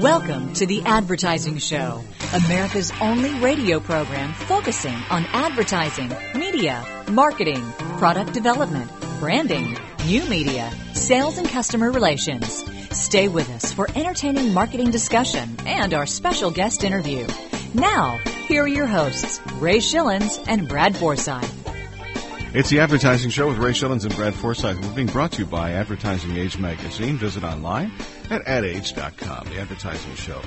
[0.00, 7.62] Welcome to The Advertising Show, America's only radio program focusing on advertising, media, marketing,
[7.98, 12.64] product development, branding, new media, sales, and customer relations.
[12.90, 17.24] Stay with us for entertaining marketing discussion and our special guest interview.
[17.72, 18.18] Now,
[18.48, 21.48] here are your hosts, Ray Schillens and Brad Forsythe.
[22.52, 24.80] It's the Advertising Show with Ray Schillens and Brad Forsythe.
[24.80, 27.16] We're being brought to you by Advertising Age Magazine.
[27.16, 27.92] Visit online
[28.30, 29.48] at adage.com.
[29.48, 30.40] The Advertising Show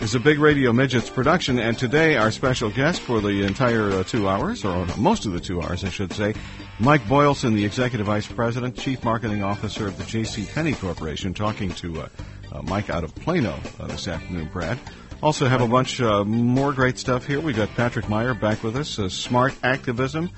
[0.00, 4.04] is a Big Radio Midgets production, and today our special guest for the entire uh,
[4.04, 6.34] two hours, or most of the two hours, I should say,
[6.78, 10.46] Mike Boylson, the Executive Vice President, Chief Marketing Officer of the J.C.
[10.52, 12.08] Penney Corporation, talking to uh,
[12.52, 14.78] uh, Mike out of Plano uh, this afternoon, Brad.
[15.22, 17.40] Also have a bunch uh, more great stuff here.
[17.40, 20.30] We've got Patrick Meyer back with us, uh, Smart Activism.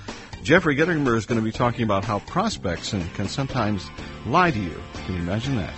[0.42, 3.90] Jeffrey Gitomer is going to be talking about how prospects can sometimes
[4.26, 4.80] lie to you.
[5.06, 5.74] Can you imagine that?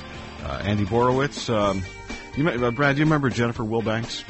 [0.48, 1.82] Uh, Andy Borowitz, um,
[2.34, 4.24] you, uh, Brad, do you remember Jennifer Wilbanks?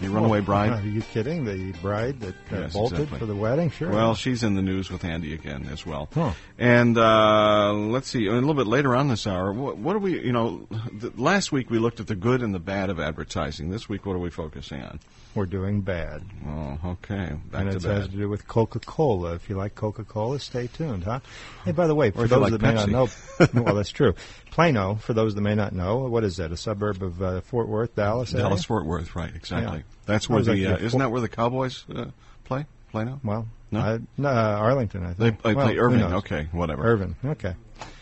[0.00, 0.72] The runaway bride?
[0.72, 1.44] Are you kidding?
[1.44, 3.18] The bride that uh, yes, bolted exactly.
[3.18, 3.70] for the wedding?
[3.70, 3.90] Sure.
[3.90, 6.08] Well, she's in the news with Andy again as well.
[6.14, 6.32] Huh.
[6.56, 10.24] And uh, let's see, a little bit later on this hour, what, what are we,
[10.24, 13.70] you know, the, last week we looked at the good and the bad of advertising.
[13.70, 15.00] This week, what are we focusing on?
[15.34, 16.24] We're doing bad.
[16.46, 17.36] Oh, okay.
[17.50, 19.34] Back and it has to do with Coca Cola.
[19.34, 21.20] If you like Coca Cola, stay tuned, huh?
[21.64, 22.62] Hey, by the way, for those like that Pepsi.
[22.62, 23.08] may not know,
[23.62, 24.14] well, that's true.
[24.60, 26.52] Plano, for those that may not know, what is that?
[26.52, 28.32] A suburb of uh, Fort Worth, Dallas?
[28.32, 29.34] Dallas, Fort Worth, right?
[29.34, 29.78] Exactly.
[29.78, 29.84] Yeah.
[30.04, 32.10] That's where the uh, isn't that where the Cowboys uh,
[32.44, 32.66] play?
[32.90, 33.18] Plano?
[33.24, 35.02] Well, no, I, no uh, Arlington.
[35.04, 36.02] I think they, well, play Irving.
[36.02, 36.82] Okay, whatever.
[36.84, 37.16] Irving.
[37.24, 37.54] Okay.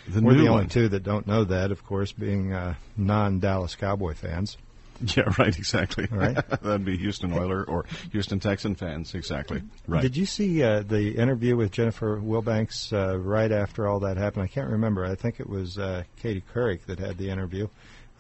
[0.09, 0.53] The We're the one.
[0.53, 4.57] only two that don't know that, of course, being uh, non-Dallas Cowboy fans.
[5.17, 6.07] Yeah, right, exactly.
[6.11, 6.35] Right.
[6.63, 9.63] That'd be Houston Oiler or Houston Texan fans, exactly.
[9.87, 10.03] Right.
[10.03, 14.43] Did you see uh, the interview with Jennifer Wilbanks uh, right after all that happened?
[14.45, 15.05] I can't remember.
[15.05, 17.69] I think it was uh, Katie Couric that had the interview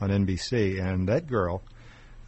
[0.00, 1.62] on NBC, and that girl,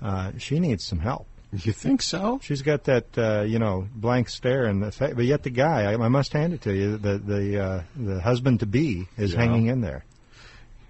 [0.02, 1.26] uh, she needs some help.
[1.52, 2.38] You think so?
[2.42, 5.82] She's got that uh, you know blank stare, and the fa- but yet the guy,
[5.92, 9.32] I, I must hand it to you, the the uh, the husband to be is
[9.32, 9.41] Yeah.
[9.41, 10.04] hanging in there.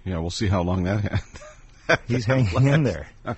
[0.05, 1.21] Yeah, we'll see how long that.
[2.07, 3.07] He's hanging in there.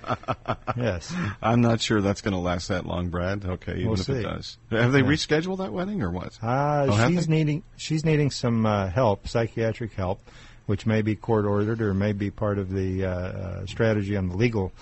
[0.76, 1.14] Yes.
[1.42, 3.44] I'm not sure that's going to last that long, Brad.
[3.44, 4.58] Okay, even We'll if it does.
[4.70, 5.04] Have they Yeah.
[5.06, 6.38] rescheduled that wedding or what?
[6.42, 10.20] Uh, Oh, she's needing she's needing some uh, help, psychiatric help,
[10.66, 14.28] which may be court ordered or may be part of the uh, uh, strategy on
[14.28, 14.72] the legal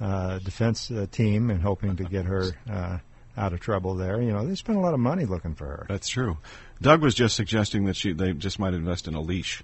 [0.00, 2.98] uh, defense uh, team and hoping to get her uh,
[3.36, 4.20] out of trouble there.
[4.22, 5.86] You know, they spent a lot of money looking for her.
[5.88, 6.38] That's true.
[6.80, 9.62] Doug was just suggesting that she they just might invest in a leash.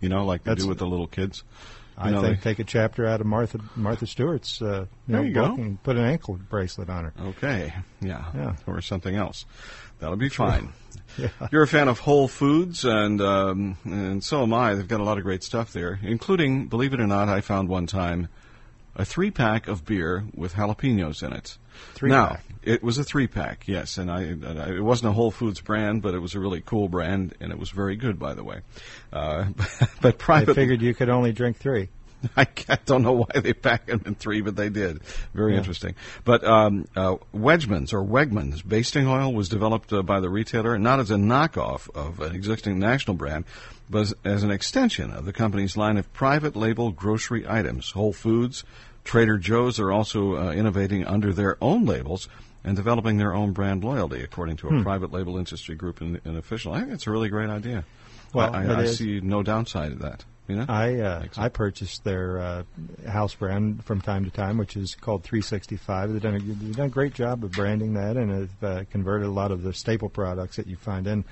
[0.00, 1.44] You know, like they That's- do with the little kids.
[2.00, 5.22] I think they- take a chapter out of Martha Martha Stewart's uh, you There know,
[5.28, 5.62] you book go.
[5.62, 7.12] and put an ankle bracelet on her.
[7.28, 8.56] Okay, yeah, Yeah.
[8.66, 9.44] or something else.
[9.98, 10.72] That'll be fine.
[11.18, 11.28] Yeah.
[11.50, 14.74] You're a fan of Whole Foods, and um, and so am I.
[14.74, 17.68] They've got a lot of great stuff there, including, believe it or not, I found
[17.68, 18.28] one time
[18.94, 21.58] a three pack of beer with jalapenos in it.
[21.94, 22.44] Three now, pack.
[22.62, 25.60] it was a three pack, yes, and I, and I it wasn't a Whole Foods
[25.60, 28.44] brand, but it was a really cool brand, and it was very good, by the
[28.44, 28.60] way.
[29.12, 29.46] Uh,
[30.00, 31.88] but I private, figured you could only drink three.
[32.36, 32.46] I
[32.84, 35.00] don't know why they pack them in three, but they did.
[35.32, 35.58] Very Yeah.
[35.58, 35.94] interesting.
[36.24, 41.00] But um, uh, Wedgman's or Wegmans basting oil was developed uh, by the retailer not
[41.00, 43.46] as a knockoff of an existing national brand,
[43.88, 47.90] but as, as an extension of the company's line of private label grocery items.
[47.92, 48.64] Whole Foods,
[49.04, 52.28] Trader Joe's are also uh, innovating under their own labels
[52.62, 54.82] and developing their own brand loyalty, according to a Hmm.
[54.82, 56.72] private label industry group and, and official.
[56.72, 57.84] I think it's a really great idea.
[58.34, 60.24] Well, I, I, I see no downside to that.
[60.46, 60.66] You know?
[60.68, 61.38] I uh, Excellent.
[61.38, 62.62] I purchased their uh,
[63.08, 66.12] house brand from time to time, which is called 365.
[66.12, 69.28] They've done a, they've done a great job of branding that, and have uh, converted
[69.28, 71.24] a lot of the staple products that you find in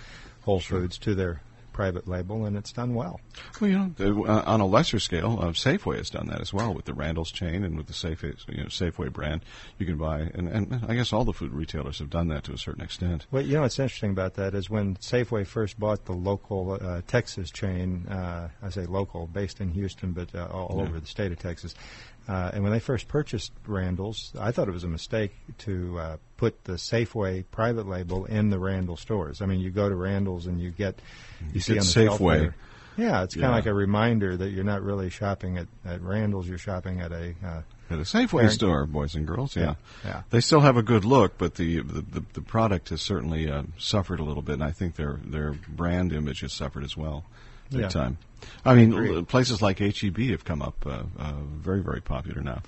[0.43, 1.41] Whole Foods to their
[1.79, 3.21] private label, and it's done well.
[3.61, 6.53] Well, you know, the- uh, on a lesser scale, uh, Safeway has done that as
[6.53, 9.45] well with the Randall's chain and with the Safeway, you know, Safeway brand.
[9.79, 12.53] You can buy, and, and I guess all the food retailers have done that to
[12.53, 13.27] a certain extent.
[13.31, 17.03] Well, you know what's interesting about that is when Safeway first bought the local uh,
[17.07, 20.83] Texas chain, uh, I say local, based in Houston, but uh, all Yeah.
[20.83, 21.77] over the state of Texas.
[22.29, 26.17] Uh, and when they first purchased Randall's, I thought it was a mistake to uh,
[26.37, 29.41] put the Safeway private label in the Randall stores.
[29.41, 31.01] I mean, you go to Randall's and you get
[31.55, 32.39] you see get on the shelf Safeway.
[32.41, 32.55] there-
[32.99, 33.49] Yeah, it's kind Yeah.
[33.49, 36.47] of like a reminder that you're not really shopping at, at Randall's.
[36.49, 39.63] You're shopping at a uh, At a Safeway Parent- store, boys and girls, yeah.
[39.63, 40.23] Yeah, yeah.
[40.29, 43.63] They still have a good look, but the the, the, the product has certainly uh,
[43.79, 47.25] suffered a little bit, and I think their their brand image has suffered as well,
[47.71, 47.89] big Yeah.
[47.89, 48.19] time.
[48.69, 49.29] I mean, Agreed.
[49.29, 52.63] places like HEB have come up uh, uh, very very popular now.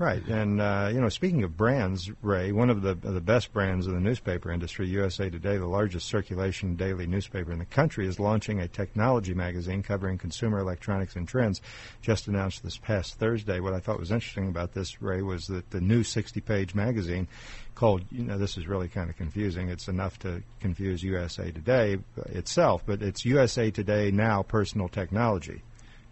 [0.00, 3.86] Right, and uh, you know, speaking of brands, Ray, one of the the best brands
[3.86, 8.18] in the newspaper industry, USA Today, the largest circulation daily newspaper in the country, is
[8.18, 11.60] launching a technology magazine covering consumer electronics and trends.
[12.00, 13.60] Just announced this past Thursday.
[13.60, 17.28] What I thought was interesting about this, Ray, was that the new 60-page magazine
[17.74, 19.68] called, you know, this is really kind of confusing.
[19.68, 21.98] It's enough to confuse USA Today
[22.30, 25.60] itself, but it's USA Today Now Personal Technology.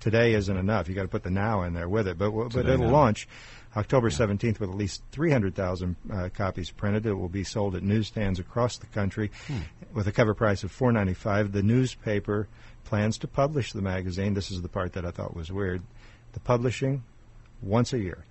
[0.00, 0.88] Today isn't enough.
[0.88, 2.18] You got to put the now in there with it.
[2.18, 2.92] But but Today it'll now.
[2.92, 3.26] launch
[3.76, 7.06] October 17th with at least 300,000 uh, copies printed.
[7.06, 9.30] It will be sold at newsstands across the country
[9.92, 11.52] with a cover price of 4.95.
[11.52, 12.48] The newspaper
[12.84, 14.34] plans to publish the magazine.
[14.34, 15.82] This is the part that I thought was weird.
[16.32, 17.04] The publishing
[17.62, 18.24] once a year.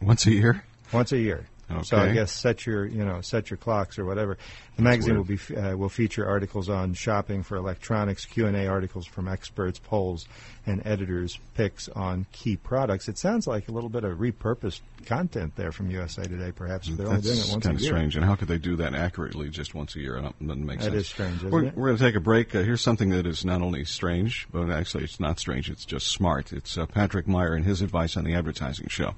[0.00, 0.64] Once a year?
[0.92, 1.46] Once a year.
[1.82, 4.38] So I guess set your you know set your clocks or whatever.
[4.76, 5.28] The magazine weird.
[5.28, 9.28] will be uh, will feature articles on shopping for electronics, Q and A articles from
[9.28, 10.26] experts, polls,
[10.66, 13.08] and editors' picks on key products.
[13.08, 16.52] It sounds like a little bit of repurposed content there from USA Today.
[16.52, 18.16] Perhaps if they're only doing That's it once kind a of strange.
[18.16, 20.16] And how could they do that accurately just once a year?
[20.16, 20.96] It doesn't make That sense.
[20.96, 21.72] is strange, isn't we're?
[21.74, 22.54] We're going to take a break.
[22.54, 25.70] Uh, here's something that is not only strange, but actually it's not strange.
[25.70, 26.52] It's just smart.
[26.52, 29.14] It's uh, Patrick Meyer and his advice on the advertising show.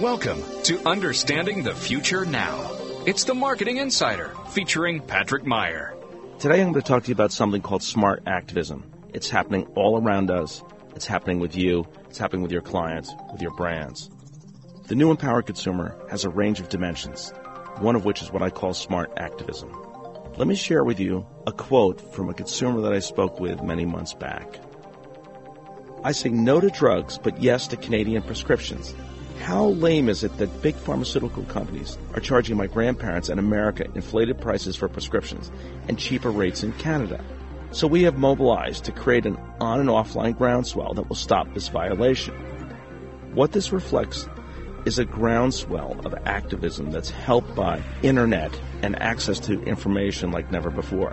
[0.00, 2.68] Welcome to Understanding the Future Now.
[3.06, 5.94] It's the Marketing Insider featuring Patrick Meyer.
[6.40, 8.90] Today I'm going to talk to you about something called smart activism.
[9.12, 10.64] It's happening all around us.
[10.96, 11.86] It's happening with you.
[12.08, 14.10] It's happening with your clients, with your brands.
[14.88, 17.32] The new empowered consumer has a range of dimensions,
[17.78, 19.70] one of which is what I call smart activism.
[20.36, 23.84] Let me share with you a quote from a consumer that I spoke with many
[23.84, 24.58] months back.
[26.02, 28.92] I say no to drugs, but yes to Canadian prescriptions.
[29.40, 34.40] How lame is it that big pharmaceutical companies are charging my grandparents in America inflated
[34.40, 35.50] prices for prescriptions
[35.88, 37.22] and cheaper rates in Canada?
[37.70, 41.68] So we have mobilized to create an on and offline groundswell that will stop this
[41.68, 42.34] violation.
[43.34, 44.28] What this reflects
[44.84, 50.70] is a groundswell of activism that's helped by internet and access to information like never
[50.70, 51.10] before.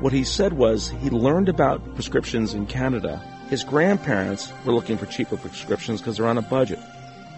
[0.00, 3.18] What he said was he learned about prescriptions in Canada.
[3.50, 6.78] His grandparents were looking for cheaper prescriptions because they're on a budget.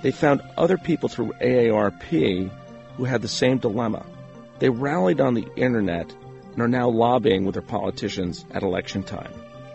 [0.03, 2.51] They found other people through AARP
[2.97, 4.05] who had the same dilemma.
[4.59, 6.13] They rallied on the internet
[6.53, 9.33] and are now lobbying with their politicians at election time.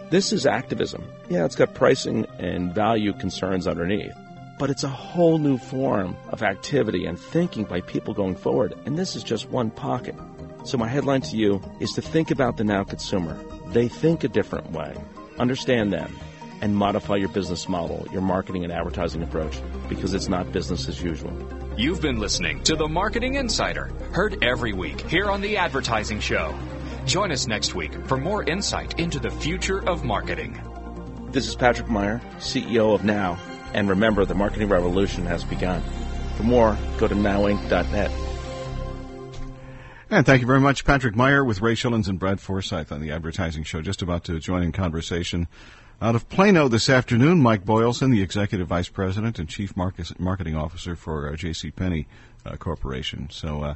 [0.10, 1.04] This is activism.
[1.30, 4.14] Yeah, it's got pricing and value concerns underneath,
[4.60, 8.98] but it's a whole new form of activity and thinking by people going forward, and
[8.98, 10.16] this is just one pocket.
[10.64, 13.38] So my headline to you is to think about the now consumer.
[13.68, 14.96] They think a different way.
[15.40, 16.16] Understand them
[16.62, 21.02] and modify your business model, your marketing and advertising approach because it's not business as
[21.02, 21.34] usual.
[21.78, 26.58] You've been listening to the Marketing Insider, heard every week here on The Advertising Show.
[27.06, 30.60] Join us next week for more insight into the future of marketing.
[31.32, 33.38] This is Patrick Meyer, CEO of Now,
[33.74, 35.84] and remember the marketing revolution has begun.
[36.38, 38.12] For more, go to nowinc.net.
[40.10, 43.12] And thank you very much, Patrick Meyer with Ray Schillens and Brad Forsythe on the
[43.12, 43.82] advertising show.
[43.82, 45.48] Just about to join in conversation.
[46.02, 50.96] Out of Plano this afternoon, Mike Boylson, the Executive Vice President and Chief Marketing Officer
[50.96, 51.72] for uh, J.C.
[51.72, 52.06] Penney
[52.46, 53.30] uh, Corporation.
[53.32, 53.76] So, uh,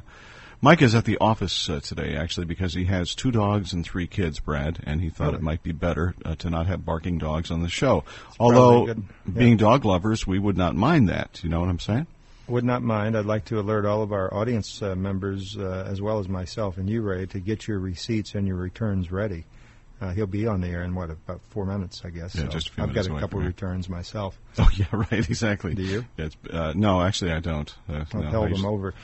[0.62, 4.06] Mike is at the office uh, today, actually, because he has two dogs and three
[4.06, 7.50] kids, Brad, and he thought it might be better uh, to not have barking dogs
[7.50, 8.04] on the show.
[8.38, 9.02] Although, good.
[9.26, 9.32] Yeah.
[9.38, 11.40] being dog lovers, we would not mind that.
[11.42, 12.06] You know what I'm saying?
[12.48, 13.16] Would not mind.
[13.16, 16.76] I'd like to alert all of our audience uh, members, uh, as well as myself
[16.76, 19.46] and you, Ray, to get your receipts and your returns ready.
[20.00, 22.34] Uh, he'll be on the air in what about four minutes, I guess.
[22.34, 24.38] Yeah, so just a few I've minutes got a couple returns myself.
[24.58, 25.74] Oh, yeah, right, exactly.
[25.74, 26.04] Do you?
[26.50, 27.72] Uh, no, actually, I don't.
[27.88, 28.94] Uh, I'll no, tell them over.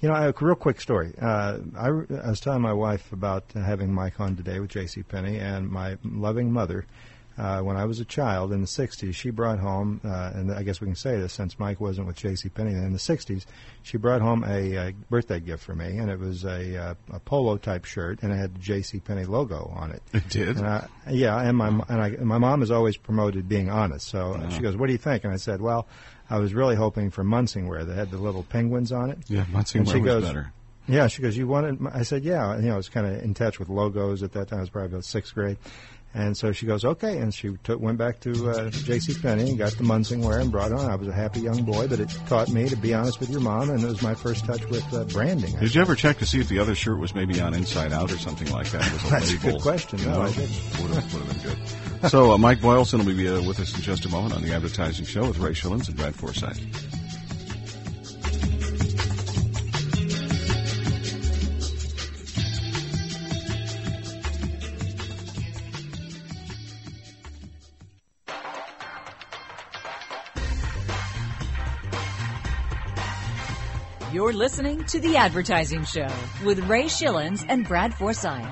[0.00, 1.14] You know, a real quick story.
[1.20, 5.02] Uh, I, I was telling my wife about uh, having Mike on today with J.C.
[5.02, 6.86] Penney, and my loving mother.
[7.36, 10.62] Uh, when I was a child in the '60s, she brought home, uh, and I
[10.62, 12.48] guess we can say this since Mike wasn't with J.C.
[12.48, 13.44] Penney in the '60s.
[13.82, 17.18] She brought home a, uh birthday gift for me, and it was a, uh, a
[17.20, 19.00] polo type shirt, and it had the J.C.
[19.00, 20.02] Penney logo on it.
[20.12, 20.56] It did?
[20.58, 24.06] And I, yeah, and my and, I, my mom has always promoted being honest.
[24.06, 25.88] So uh she goes, "What do you think?" And I said, "Well,
[26.30, 29.80] I was really hoping for Munsingwear that had the little penguins on it." Yeah, she
[29.80, 30.52] was goes, better.
[30.86, 33.22] Yeah, she goes, "You wanted?" my-" I said, "Yeah." You know, I was kind of
[33.22, 34.58] in touch with logos at that time.
[34.58, 35.56] I was probably about sixth grade.
[36.16, 39.14] And so she goes, okay, and she took, went back to uh, J.C.
[39.20, 40.88] Penney and got the Munsingwear and brought it on.
[40.88, 43.40] I was a happy young boy, but it taught me to be honest with your
[43.40, 45.58] mom, and it was my first touch with uh, branding.
[45.58, 48.12] Did you ever check to see if the other shirt was maybe on inside out
[48.12, 48.86] or something like that?
[48.86, 49.98] A That's a label, good question.
[49.98, 50.22] You No, know?
[50.22, 50.82] I didn't.
[50.82, 52.10] Would have, would have been good.
[52.10, 54.52] So uh, Mike Boylson will be uh, with us in just a moment on the
[54.52, 56.58] advertising show with Ray Schillens and Brad Forsythe.
[74.34, 76.08] Listening to The Advertising Show
[76.44, 78.44] with Ray Schillens and Brad Forsythe.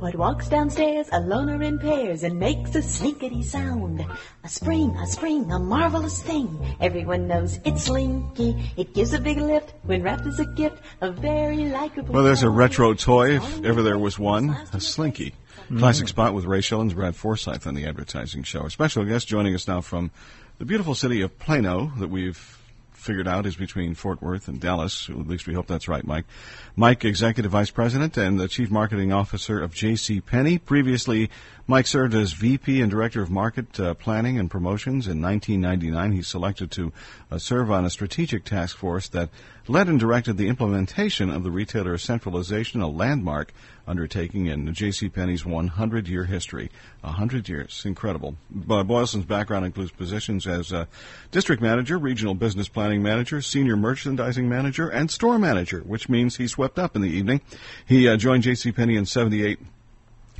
[0.00, 4.04] What walks downstairs alone or in pairs and makes a slinkety sound?
[4.42, 6.76] A spring, a spring, a marvelous thing.
[6.80, 8.72] Everyone knows it's Slinky.
[8.76, 10.82] It gives a big lift when wrapped as a gift.
[11.00, 12.14] A very likable.
[12.14, 15.34] Well, there's a retro toy, if ever there was one, a Slinky.
[15.76, 18.60] Classic spot with Ray Schillens, Brad Forsythe on the Advertising Show.
[18.60, 20.10] Our special guest joining us now from
[20.58, 22.58] the beautiful city of Plano that we've
[22.92, 25.08] figured out is between Fort Worth and Dallas.
[25.08, 26.24] At least we hope that's right, Mike.
[26.74, 30.20] Mike, Executive Vice President and the Chief Marketing Officer of J.C.
[30.20, 30.58] Penney.
[30.58, 31.30] Previously,
[31.68, 35.06] Mike served as VP and Director of Market uh, Planning and Promotions.
[35.06, 36.92] In 1999, he selected to
[37.30, 39.30] uh, serve on a strategic task force that
[39.68, 43.52] led and directed the implementation of the retailer centralization, a landmark
[43.88, 45.08] undertaking in J.C.
[45.08, 46.70] Penney's 100-year history.
[47.00, 48.36] 100 years, incredible.
[48.50, 50.84] But Boylson's background includes positions as uh,
[51.30, 56.46] district manager, regional business planning manager, senior merchandising manager, and store manager, which means he
[56.46, 57.40] swept up in the evening.
[57.86, 58.72] He uh, joined J.C.
[58.72, 59.58] Penney in 78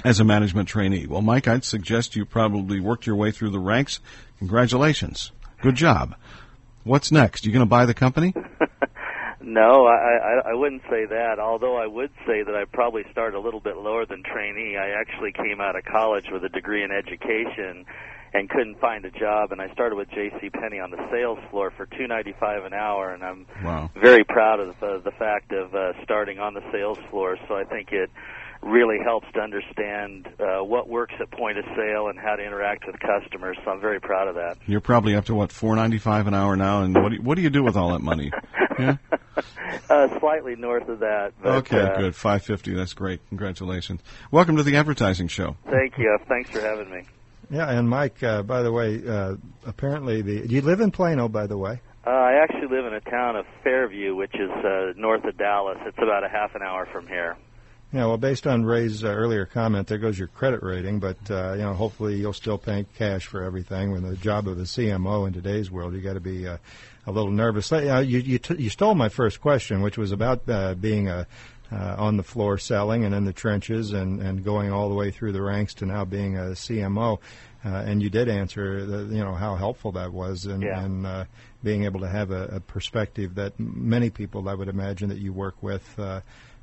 [0.04, 1.06] as a management trainee.
[1.06, 4.00] Well, Mike, I'd suggest you probably worked your way through the ranks.
[4.38, 5.32] Congratulations.
[5.62, 6.14] Good job.
[6.84, 7.44] What's next?
[7.44, 8.34] You going to buy the company?
[9.48, 9.94] No, I,
[10.46, 11.38] I I wouldn't say that.
[11.38, 14.76] Although I would say that I probably started a little bit lower than trainee.
[14.76, 17.86] I actually came out of college with a degree in education
[18.34, 21.72] and couldn't find a job and I started with JC Penney on the sales floor
[21.74, 23.90] for 2.95 an hour and I'm Wow.
[23.96, 27.38] very proud of the, the fact of uh, starting on the sales floor.
[27.48, 28.10] So I think it
[28.60, 32.84] really helps to understand uh, what works at point of sale and how to interact
[32.86, 33.56] with customers.
[33.64, 34.58] So I'm very proud of that.
[34.66, 37.42] You're probably up to what, 4.95 an hour now, and what do you, what do
[37.42, 38.30] you do with all that money?
[38.78, 38.96] Yeah.
[39.90, 41.32] uh, slightly north of that.
[41.42, 42.14] But, Okay, uh, good.
[42.14, 42.74] 550.
[42.74, 43.20] That's great.
[43.28, 44.00] Congratulations.
[44.30, 45.56] Welcome to the advertising show.
[45.70, 46.16] Thank you.
[46.28, 47.02] Thanks for having me.
[47.50, 51.28] Yeah, and Mike, uh, by the way, uh, apparently the do you live in Plano,
[51.28, 51.80] by the way?
[52.06, 55.78] Uh, I actually live in a town of Fairview, which is uh, north of Dallas.
[55.86, 57.36] It's about a half an hour from here.
[57.92, 61.00] Yeah, well, based on Ray's uh, earlier comment, there goes your credit rating.
[61.00, 63.92] But uh, you know, hopefully you'll still pay cash for everything.
[63.92, 66.58] When the job of a CMO in today's world, you got to be uh,
[67.06, 67.72] a little nervous.
[67.72, 71.26] Uh, you you, t- you stole my first question, which was about uh, being a
[71.72, 75.10] uh, on the floor selling and in the trenches and, and going all the way
[75.10, 77.18] through the ranks to now being a CMO.
[77.64, 80.80] Uh, and you did answer, the, you know, how helpful that was and, Yeah.
[80.82, 81.24] and uh,
[81.62, 85.32] being able to have a, a perspective that many people, I would imagine, that you
[85.34, 86.20] work with uh,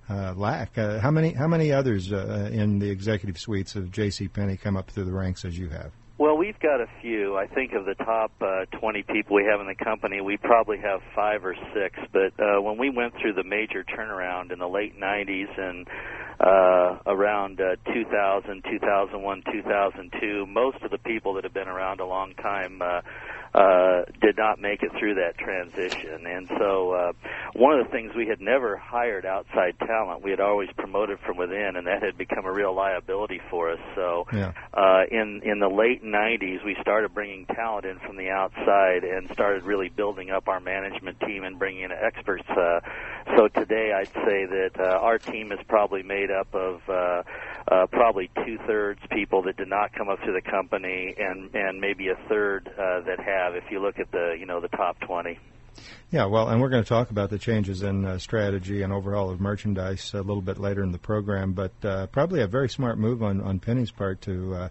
[0.09, 0.77] uh, lack.
[0.77, 4.27] Uh, how many how many others uh, in the executive suites of J.C.
[4.27, 5.91] Penney come up through the ranks as you have?
[6.17, 7.35] Well, we've got a few.
[7.35, 10.77] I think of the top uh, 20 people we have in the company, we probably
[10.77, 11.99] have five or six.
[12.13, 15.85] But uh, when we went through the major turnaround in the late 90s and
[16.39, 22.05] uh, around uh, 2000, 2001, 2002, most of the people that have been around a
[22.05, 22.81] long time
[23.55, 26.27] uh, did not make it through that transition.
[26.27, 27.13] And so, uh,
[27.53, 31.37] one of the things we had never hired outside talent, we had always promoted from
[31.37, 33.79] within, and that had become a real liability for us.
[33.95, 34.51] So, Yeah.
[34.73, 39.31] uh, in in the late 90s, we started bringing talent in from the outside and
[39.31, 42.49] started really building up our management team and bringing in experts.
[42.49, 42.81] Uh,
[43.37, 47.23] so today, I'd say that uh, our team is probably made up of uh,
[47.71, 51.79] uh, probably two thirds people that did not come up through the company, and and
[51.79, 53.55] maybe a third uh, that have.
[53.55, 55.37] If you look at the you know the top 20.
[56.09, 59.29] Yeah, well, and we're going to talk about the changes in uh, strategy and overhaul
[59.29, 62.97] of merchandise a little bit later in the program, but uh, probably a very smart
[62.97, 64.69] move on, on Penney's part to uh,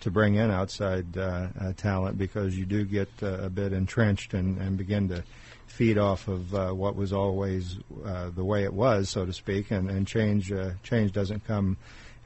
[0.00, 4.32] to bring in outside uh, uh, talent because you do get uh, a bit entrenched
[4.32, 5.22] and, and begin to
[5.66, 9.70] feed off of uh, what was always uh, the way it was, so to speak,
[9.70, 11.76] and, and change uh, change doesn't come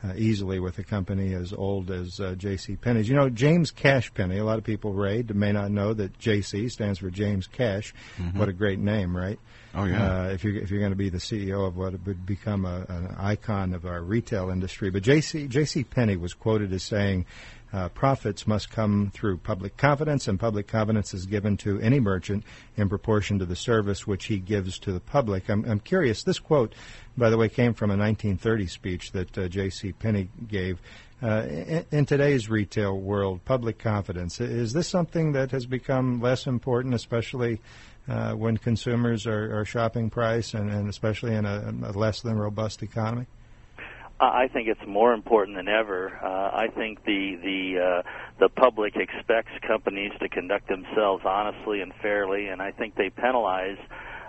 [0.05, 2.77] uh, easily with a company as old as uh, J.C.
[2.77, 3.09] Penney's.
[3.09, 4.39] You know, James Cash Penney.
[4.39, 6.69] A lot of people, Ray, may not know that J.C.
[6.69, 7.95] stands for James Cash.
[8.37, 9.39] What a great name, right?
[9.75, 10.25] Oh, yeah.
[10.25, 12.85] Uh, if you're if you're going to be the CEO of what would become a,
[12.89, 15.47] an icon of our retail industry, but J.C.
[15.47, 15.85] J.C.
[15.85, 17.27] Penney was quoted as saying.
[17.73, 22.45] Uh, profits must come through public confidence, and public confidence is given to any merchant
[22.77, 25.49] in proportion to the service which he gives to the public.
[25.49, 26.23] I'm, I'm curious.
[26.23, 26.75] This quote,
[27.17, 29.93] by the way, came from a 1930 speech that uh, J.C.
[29.93, 30.81] Penney gave.
[31.23, 36.47] Uh, in, in today's retail world, public confidence is this something that has become less
[36.47, 37.61] important, especially
[38.09, 42.37] uh, when consumers are, are shopping price, and, and especially in a, a less than
[42.37, 43.27] robust economy?
[44.21, 46.17] I think it's more important than ever.
[46.23, 48.03] Uh, I think the the uh,
[48.39, 53.79] the public expects companies to conduct themselves honestly and fairly, and I think they penalize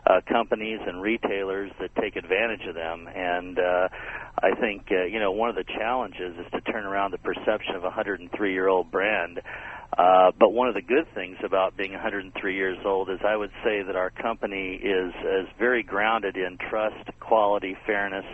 [0.05, 3.07] uh, companies and retailers that take advantage of them.
[3.07, 3.87] And uh,
[4.41, 7.75] I think uh, you know one of the challenges is to turn around the perception
[7.75, 9.41] of a 103 year old brand.
[9.97, 13.51] Uh, but one of the good things about being 103 years old is I would
[13.63, 18.25] say that our company is is very grounded in trust, quality, fairness,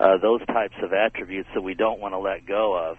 [0.00, 2.96] uh, those types of attributes that we don't want to let go of.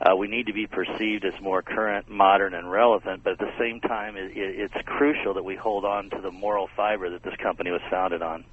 [0.00, 3.52] Uh, we need to be perceived as more current, modern, and relevant, but at the
[3.58, 7.22] same time, it, it, it's crucial that we hold on to the moral fiber that
[7.22, 8.44] this company was founded on.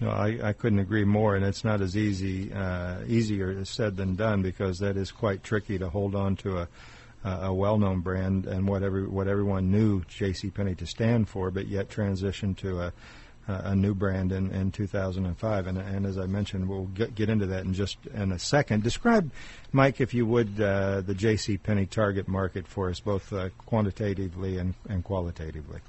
[0.00, 4.16] No, I, I couldn't agree more, and it's not as easy uh, easier said than
[4.16, 6.68] done because that is quite tricky to hold on to a
[7.24, 10.50] a well-known brand and what every, what everyone knew J.C.
[10.50, 12.92] Penney to stand for, but yet transition to a
[13.46, 15.66] a new brand in, in 2005.
[15.66, 18.82] And, and as I mentioned, we'll get, get into that in just in a second.
[18.82, 19.30] Describe,
[19.72, 21.58] Mike, if you would, uh, the J.C.
[21.58, 25.80] Penney target market for us, both uh, quantitatively and, and qualitatively.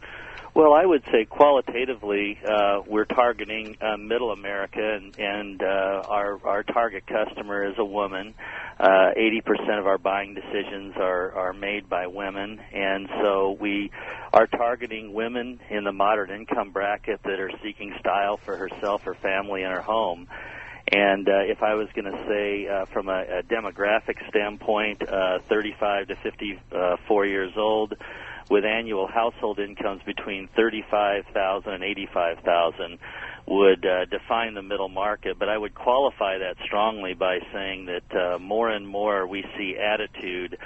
[0.56, 6.40] Well, I would say qualitatively, uh, we're targeting uh, Middle America, and, and uh, our
[6.48, 8.34] our target customer is a woman.
[8.80, 13.92] Uh, eighty percent of our buying decisions are are made by women, and so we
[14.32, 19.16] are targeting women in the moderate income bracket that are seeking style for herself, her
[19.16, 20.26] family, and her home.
[20.90, 25.40] And uh, if I was going to say uh, from a, a demographic standpoint, uh,
[25.50, 27.96] 35 to 54 years old,
[28.50, 33.00] with annual household incomes between 35,000 and 85,000
[33.48, 35.38] would uh, define the middle market.
[35.40, 39.76] But I would qualify that strongly by saying that uh, more and more we see
[39.78, 40.58] attitude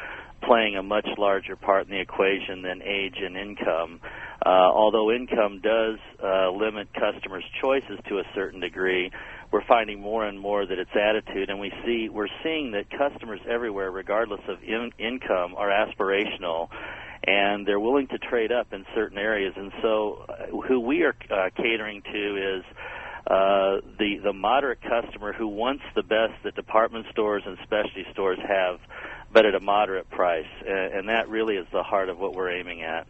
[0.41, 3.99] playing a much larger part in the equation than age and income.
[4.45, 9.11] Uh, although income does uh, limit customers' choices to a certain degree,
[9.51, 13.41] we're finding more and more that it's attitude, and we see we're seeing that customers
[13.49, 16.69] everywhere, regardless of in- income, are aspirational
[17.23, 19.53] and they're willing to trade up in certain areas.
[19.55, 22.63] And so, uh, who we are uh, catering to is
[23.27, 28.39] uh, the the moderate customer who wants the best that department stores and specialty stores
[28.47, 28.79] have,
[29.31, 30.47] but at a moderate price.
[30.65, 33.07] And, and that really is the heart of what we're aiming at.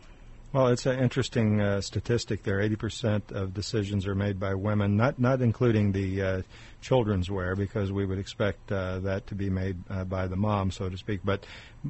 [0.51, 2.57] Well, it's an interesting uh, statistic there.
[2.57, 6.41] 80% of decisions are made by women, not not including the uh,
[6.81, 10.71] children's wear, because we would expect uh, that to be made uh, by the mom,
[10.71, 11.21] so to speak.
[11.23, 11.45] But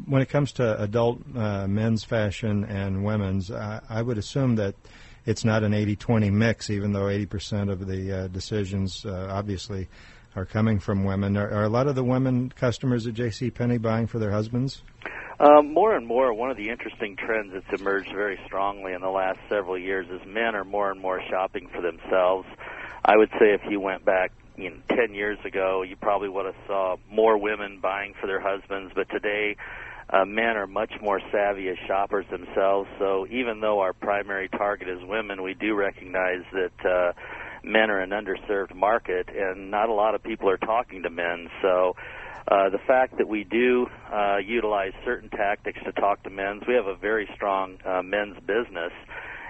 [0.05, 4.75] when it comes to adult uh, men's fashion and women's, I, I would assume that
[5.25, 9.87] it's not an 80-20 mix, even though 80% of the uh, decisions obviously
[10.35, 11.37] are coming from women.
[11.37, 13.51] Are, are, a lot of the women customers at J.C.
[13.51, 14.83] Penney buying for their husbands?
[15.39, 19.09] Um, more and more, one of the interesting trends that's emerged very strongly in the
[19.09, 22.45] last several years is men are more and more shopping for themselves.
[23.05, 26.45] I would say if you went back you know, 10 years ago, you probably would
[26.45, 29.55] have saw more women buying for their husbands, but today
[30.09, 32.89] uh, men are much more savvy as shoppers themselves.
[32.99, 37.13] So even though our primary target is women, we do recognize that uh,
[37.63, 41.49] men are an underserved market, and not a lot of people are talking to men.
[41.61, 41.95] So
[42.47, 46.73] uh, the fact that we do uh, utilize certain tactics to talk to men's, we
[46.73, 48.91] have a very strong uh, men's business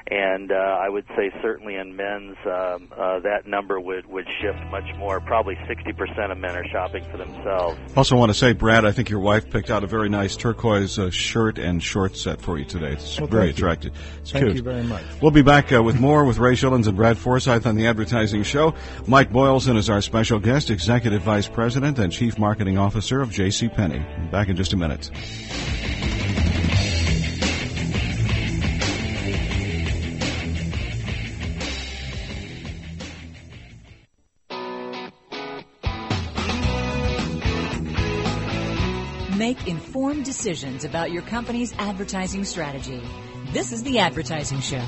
[0.08, 4.60] and uh, I would say certainly in men's um, uh, that number would would shift
[4.72, 5.20] much more.
[5.20, 7.80] Probably 60% of men are shopping for themselves.
[7.96, 10.98] Also, want to say, Brad, I think your wife picked out a very nice turquoise
[10.98, 12.94] uh, shirt and short set for you today.
[12.94, 13.94] It's well, very attractive.
[14.20, 14.58] It's thank cute.
[14.58, 15.04] you very much.
[15.22, 18.44] We'll be back uh, with more with Ray Schillens and Brad Forsythe on the Advertising
[18.44, 18.74] Show.
[19.08, 23.70] Mike Boylson is our special guest, Executive Vice President and Chief Marketing Officer of J.C.
[23.70, 24.06] Penney.
[24.32, 25.10] Back in just a minute.
[39.50, 43.02] Make informed decisions about your company's advertising strategy.
[43.52, 44.84] This is The Advertising Show.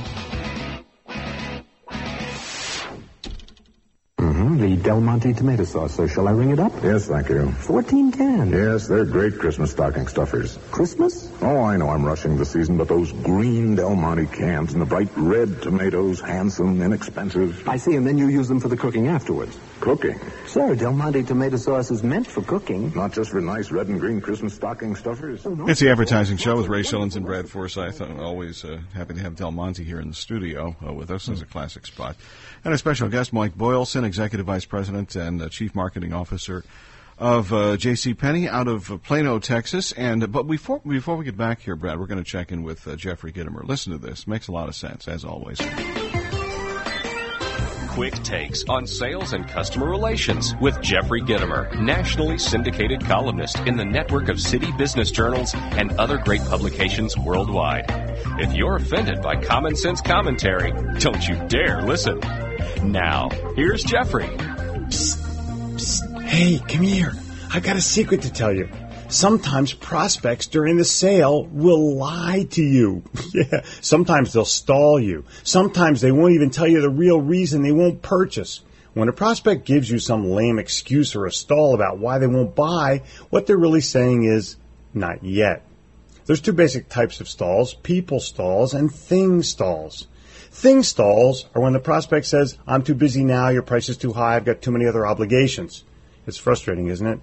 [4.19, 5.95] Mm-hmm, the Del Monte tomato sauce.
[5.95, 6.73] So shall I ring it up?
[6.83, 7.51] Yes, thank you.
[7.51, 8.53] 14 cans.
[8.53, 10.59] Yes, they're great Christmas stocking stuffers.
[10.69, 11.31] Christmas?
[11.41, 14.85] Oh, I know I'm rushing the season, but those green Del Monte cans and the
[14.85, 17.67] bright red tomatoes, handsome, inexpensive.
[17.67, 19.57] I see, and then you use them for the cooking afterwards.
[19.81, 20.19] Cooking?
[20.45, 22.93] Sir, Del Monte tomato sauce is meant for cooking.
[22.95, 25.43] Not just for nice red and green Christmas stocking stuffers?
[25.43, 25.67] Oh, no.
[25.67, 27.99] It's the advertising show with Ray Schillens and Brad Forsythe.
[27.99, 31.27] I'm always uh, happy to have Del Monte here in the studio uh, with us
[31.29, 32.15] as a classic spot.
[32.63, 36.63] And a special guest, Mike Boylson, Executive Vice President and uh, Chief Marketing Officer
[37.17, 38.13] of uh, J.C.
[38.13, 39.93] Penney out of uh, Plano, Texas.
[39.93, 42.87] And but before before we get back here, Brad, we're going to check in with
[42.87, 43.63] uh, Jeffrey Gitomer.
[43.63, 45.59] Listen to this; makes a lot of sense as always.
[47.91, 53.83] Quick takes on sales and customer relations with Jeffrey Gitomer, nationally syndicated columnist in the
[53.83, 57.83] network of city business journals and other great publications worldwide.
[58.39, 62.21] If you're offended by common sense commentary, don't you dare listen.
[62.81, 63.27] Now,
[63.57, 64.27] here's Jeffrey.
[64.27, 65.17] Psst,
[65.75, 66.21] psst.
[66.21, 67.11] Hey, come here.
[67.53, 68.69] I've got a secret to tell you.
[69.11, 73.03] Sometimes prospects during the sale will lie to you.
[73.33, 73.61] yeah.
[73.81, 75.25] Sometimes they'll stall you.
[75.43, 78.61] Sometimes they won't even tell you the real reason they won't purchase.
[78.93, 82.55] When a prospect gives you some lame excuse or a stall about why they won't
[82.55, 84.55] buy, what they're really saying is,
[84.93, 85.65] not yet.
[86.25, 90.07] There's two basic types of stalls, people stalls and thing stalls.
[90.51, 94.13] Thing stalls are when the prospect says, I'm too busy now, your price is too
[94.13, 95.83] high, I've got too many other obligations.
[96.27, 97.19] It's frustrating, isn't it?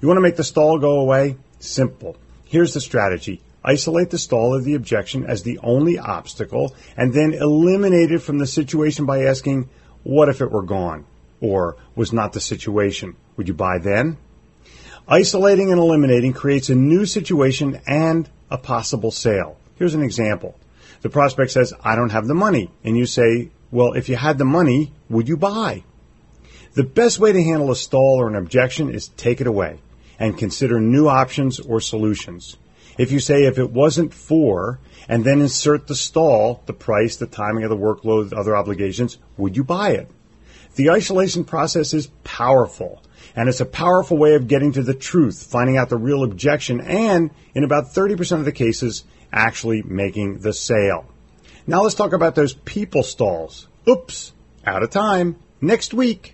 [0.00, 1.36] You want to make the stall go away?
[1.58, 2.16] Simple.
[2.44, 3.40] Here's the strategy.
[3.64, 8.38] Isolate the stall or the objection as the only obstacle and then eliminate it from
[8.38, 9.70] the situation by asking,
[10.02, 11.06] what if it were gone?
[11.40, 13.16] Or was not the situation?
[13.36, 14.18] Would you buy then?
[15.08, 19.58] Isolating and eliminating creates a new situation and a possible sale.
[19.76, 20.56] Here's an example.
[21.02, 22.70] The prospect says, I don't have the money.
[22.84, 25.84] And you say, well, if you had the money, would you buy?
[26.74, 29.78] The best way to handle a stall or an objection is take it away
[30.18, 32.56] and consider new options or solutions.
[32.98, 37.26] If you say if it wasn't for, and then insert the stall, the price, the
[37.26, 40.10] timing of the workload, other obligations, would you buy it?
[40.76, 43.02] The isolation process is powerful
[43.36, 46.80] and it's a powerful way of getting to the truth, finding out the real objection,
[46.80, 51.06] and in about 30% of the cases, actually making the sale.
[51.66, 53.66] Now let's talk about those people stalls.
[53.88, 54.32] Oops,
[54.64, 55.36] out of time.
[55.60, 56.33] Next week.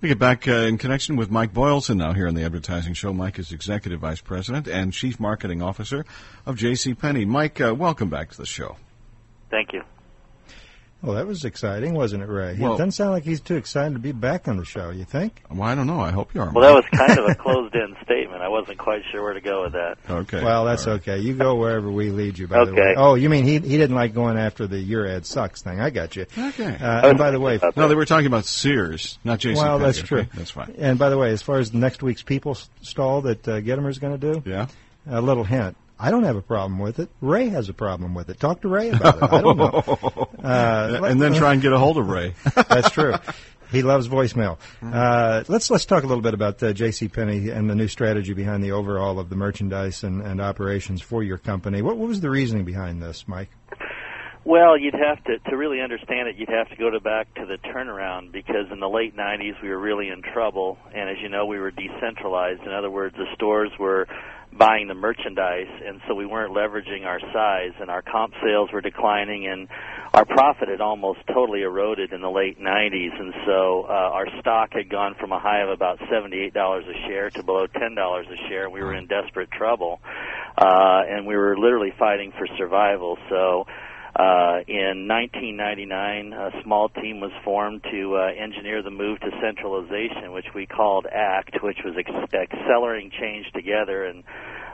[0.00, 3.12] We get back uh, in connection with Mike Boylson now here on the Advertising Show.
[3.12, 6.06] Mike is Executive Vice President and Chief Marketing Officer
[6.46, 6.94] of J.C.
[6.94, 7.26] Penney.
[7.26, 8.76] Mike, uh, welcome back to the show.
[9.50, 9.82] Thank you.
[11.02, 12.56] Well, that was exciting, wasn't it, Ray?
[12.58, 14.90] Well- it doesn't sound like he's too excited to be back on the show.
[14.90, 15.42] You think?
[15.50, 16.00] Well, I don't know.
[16.00, 16.50] I hope you are.
[16.52, 18.42] Well, that was kind of a closed-in statement.
[18.42, 19.98] I wasn't quite sure where to go with that.
[20.08, 20.44] Okay.
[20.44, 21.18] Well, that's okay.
[21.20, 22.46] You go wherever we lead you.
[22.48, 22.80] By the Okay.
[22.80, 22.94] way.
[22.96, 25.80] Oh, you mean he he didn't like going after the your ad sucks thing?
[25.80, 26.26] I got you.
[26.36, 26.76] Okay.
[26.76, 29.62] Uh, and by the way, no, they were talking about Sears, not Jason.
[29.64, 30.06] well, Penney, that's okay?
[30.06, 30.26] true.
[30.34, 30.74] That's fine.
[30.78, 34.18] And by the way, as far as next week's people stall that uh, Gitomer's going
[34.18, 34.66] to do, yeah,
[35.08, 35.76] a little hint.
[36.00, 37.10] I don't have a problem with it.
[37.20, 38.40] Ray has a problem with it.
[38.40, 39.22] Talk to Ray about it.
[39.22, 40.26] I don't know.
[40.40, 42.32] Uh, and then try and get a hold of Ray.
[42.54, 43.12] That's true.
[43.70, 44.56] He loves voicemail.
[44.82, 47.08] Uh, let's let's talk a little bit about uh, J.C.
[47.08, 51.22] Penney and the new strategy behind the overall of the merchandise and, and operations for
[51.22, 51.82] your company.
[51.82, 53.50] What, what was the reasoning behind this, Mike?
[54.44, 56.36] Well, you'd have to to really understand it.
[56.36, 59.68] You'd have to go to back to the turnaround because in the late '90s we
[59.68, 62.62] were really in trouble, and as you know, we were decentralized.
[62.62, 64.06] In other words, the stores were
[64.52, 68.80] buying the merchandise, and so we weren't leveraging our size, and our comp sales were
[68.80, 69.68] declining, and
[70.14, 74.70] our profit had almost totally eroded in the late '90s, and so uh, our stock
[74.72, 78.26] had gone from a high of about seventy-eight dollars a share to below ten dollars
[78.32, 78.64] a share.
[78.64, 80.00] and We were in desperate trouble,
[80.56, 83.18] uh, and we were literally fighting for survival.
[83.28, 83.66] So.
[84.16, 90.32] Uh, in 1999, a small team was formed to uh, engineer the move to centralization,
[90.32, 94.04] which we called ACT, which was accelerating change together.
[94.04, 94.24] And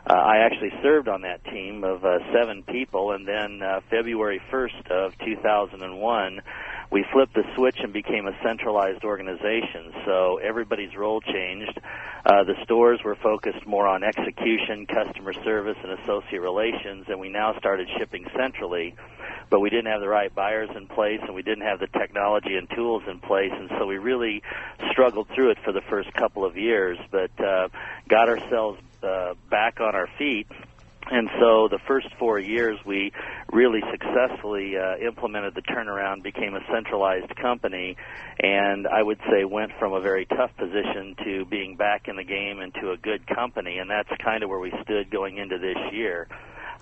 [0.08, 3.10] uh, I actually served on that team of uh, seven people.
[3.10, 6.40] And then uh, February 1st of 2001,
[6.92, 9.92] we flipped the switch and became a centralized organization.
[10.04, 11.80] So everybody's role changed.
[12.24, 17.28] Uh, the stores were focused more on execution, customer service, and associate relations, and we
[17.28, 18.94] now started shipping centrally.
[19.50, 22.56] But we didn't have the right buyers in place, and we didn't have the technology
[22.56, 24.42] and tools in place, and so we really
[24.90, 26.98] struggled through it for the first couple of years.
[27.12, 27.68] But uh,
[28.08, 30.46] got ourselves uh, back on our feet
[31.08, 33.12] and so the first four years, we
[33.52, 37.96] really successfully uh, implemented the turnaround, became a centralized company,
[38.40, 42.24] and I would say went from a very tough position to being back in the
[42.24, 45.58] game and to a good company, and that's kind of where we stood going into
[45.58, 46.26] this year.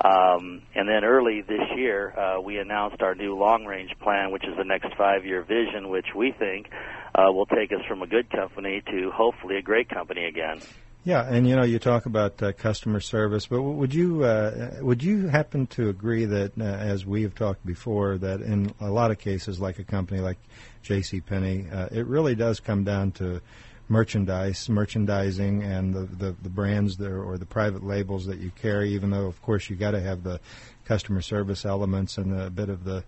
[0.03, 4.44] Um, and then early this year, uh, we announced our new long range plan, which
[4.44, 6.66] is the next five year vision, which we think
[7.14, 10.61] uh, will take us from a good company to hopefully a great company again.
[11.07, 15.03] Yeah, and you know, you talk about uh, customer service, but would you uh, would
[15.03, 19.11] you happen to agree that, uh, as we have talked before, that in a lot
[19.11, 20.38] of cases, like a company like
[20.83, 21.21] J.C.
[21.21, 23.43] Penney, uh, it really does come down to
[23.87, 28.51] merchandise, merchandising, and the, the, the brands that are, or the private labels that you
[28.62, 28.95] carry.
[28.95, 30.40] Even though, of course, you got to have the
[30.87, 33.05] customer service elements and a bit of the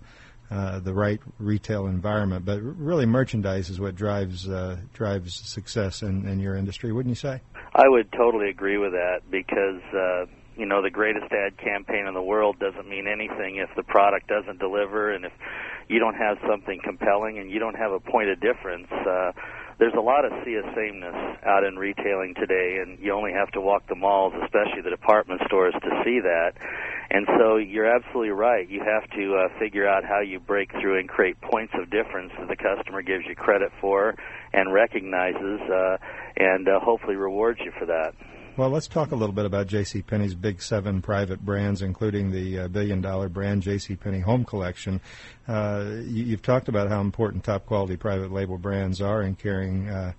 [0.50, 2.44] uh, the right retail environment.
[2.44, 7.16] But really, merchandise is what drives uh, drives success in, in your industry, wouldn't you
[7.16, 7.40] say?
[7.74, 12.14] I would totally agree with that because uh, you know the greatest ad campaign in
[12.14, 15.32] the world doesn't mean anything if the product doesn't deliver and if
[15.88, 18.88] you don't have something compelling and you don't have a point of difference.
[18.90, 19.32] Uh,
[19.78, 23.50] there's a lot of sea of sameness out in retailing today, and you only have
[23.52, 26.52] to walk the malls, especially the department stores, to see that.
[27.10, 28.68] And so you're absolutely right.
[28.68, 32.32] You have to uh, figure out how you break through and create points of difference
[32.38, 34.14] that the customer gives you credit for
[34.52, 35.98] and recognizes, uh,
[36.36, 38.14] and uh, hopefully rewards you for that.
[38.56, 40.00] Well, let's talk a little bit about J.C.
[40.00, 43.96] Penney's big seven private brands, including the uh, billion-dollar brand J.C.
[43.96, 44.98] Penney Home Collection.
[45.46, 50.12] Uh, you, have talked about how important top-quality private label brands are in carrying uh,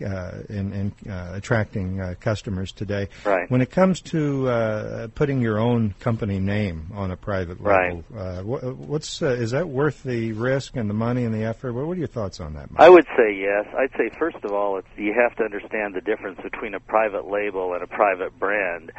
[0.00, 3.08] in, in uh, attracting uh, customers today.
[3.24, 3.50] Right.
[3.50, 8.38] When it comes to uh, putting your own company name on a private label, right.
[8.38, 11.72] Uh, what, what's uh, is that worth the risk and the money and the effort?
[11.72, 12.70] What, what are your thoughts on that?
[12.70, 12.80] Mike?
[12.80, 13.66] I would say yes.
[13.76, 17.26] I'd say first of all, it's, you have to understand the difference between a private
[17.26, 18.92] label and a private brand.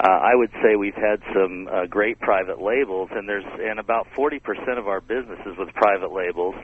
[0.00, 4.06] Uh, I would say we've had some uh, great private labels, and there's and about
[4.16, 6.54] 40% of our business is with private labels.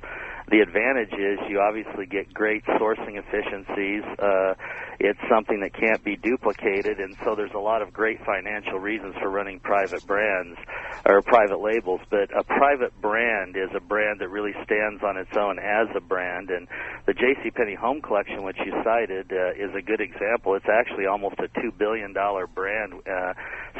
[0.50, 4.04] The advantage is you obviously get great sourcing efficiencies.
[4.18, 4.52] Uh,
[5.00, 9.14] it's something that can't be duplicated, and so there's a lot of great financial reasons
[9.20, 10.58] for running private brands
[11.06, 12.02] or private labels.
[12.10, 16.00] But a private brand is a brand that really stands on its own as a
[16.00, 16.68] brand, and
[17.06, 17.50] the J.C.
[17.50, 20.54] Penney Home Collection, which you cited, uh, is a good example.
[20.56, 22.92] It's actually almost a two billion dollar brand.
[23.08, 23.32] Uh,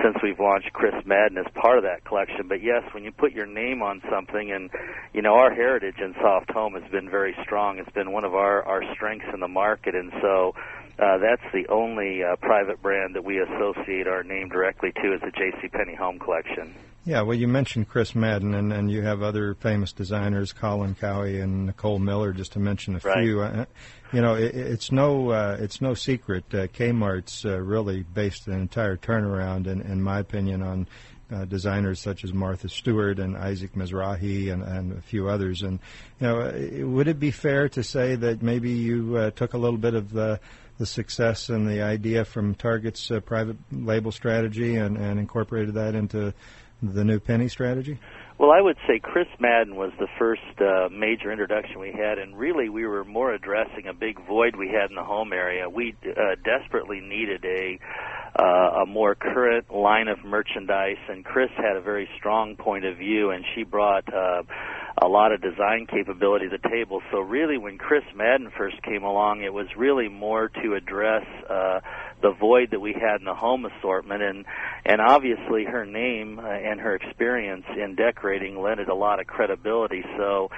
[0.02, 2.48] since we've launched Chris Madden as part of that collection.
[2.48, 4.70] But yes, when you put your name on something, and
[5.12, 7.78] you know our heritage in soft home has been very strong.
[7.78, 10.54] It's been one of our our strengths in the market, and so.
[10.96, 15.20] Uh, that's the only uh, private brand that we associate our name directly to as
[15.22, 15.66] the J.C.
[15.66, 16.72] Penney Home Collection.
[17.06, 21.40] Yeah, well, you mentioned Chris Madden, and, and you have other famous designers, Colin Cowie
[21.40, 23.22] and Nicole Miller, just to mention a right.
[23.22, 23.42] few.
[23.42, 23.66] Uh,
[24.10, 26.44] you know, it, it's no uh, it's no secret.
[26.54, 30.86] Uh, Kmart's uh, really based an entire turnaround, in, in my opinion, on
[31.32, 35.62] uh, designers such as Martha Stewart and Isaac Mizrahi and, and a few others.
[35.62, 35.78] And
[36.20, 39.58] you know, uh, would it be fair to say that maybe you uh, took a
[39.58, 40.40] little bit of the
[40.76, 45.94] the success and the idea from Target's uh, private label strategy and, and incorporated that
[45.94, 46.34] into
[46.82, 47.98] the new Penney strategy?
[48.36, 52.36] Well, I would say Chris Madden was the first uh, major introduction we had, and
[52.36, 55.68] really we were more addressing a big void we had in the home area.
[55.68, 57.78] We uh, desperately needed a
[58.36, 62.96] uh, a more current line of merchandise, and Chris had a very strong point of
[62.98, 64.42] view, and she brought uh,
[65.00, 67.00] a lot of design capability to the table.
[67.12, 71.80] So really, when Chris Madden first came along, it was really more to address uh,
[72.22, 74.44] the void that we had in the home assortment, and
[74.84, 80.04] and obviously her name uh, and her experience in decorating lended a lot of credibility.
[80.16, 80.50] So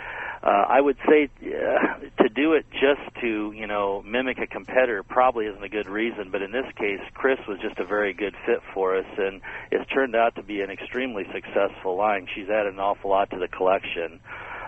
[0.42, 5.02] uh, I would say uh, to do it just to you know mimic a competitor
[5.02, 8.34] probably isn't a good reason, but in this case, Chris was just a very good
[8.46, 12.28] fit for us, and it's turned out to be an extremely successful line.
[12.34, 14.20] She's added an awful lot to the collection.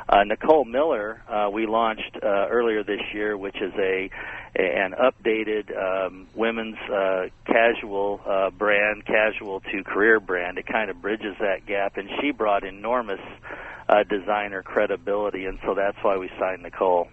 [0.08, 4.10] Uh, Nicole Miller, uh, we launched uh, earlier this year, which is a
[4.54, 10.56] an updated um, women's uh, casual uh, brand, casual to career brand.
[10.56, 13.20] It kind of bridges that gap, and she brought enormous
[13.88, 17.08] uh, designer credibility, and so that's why we signed Nicole.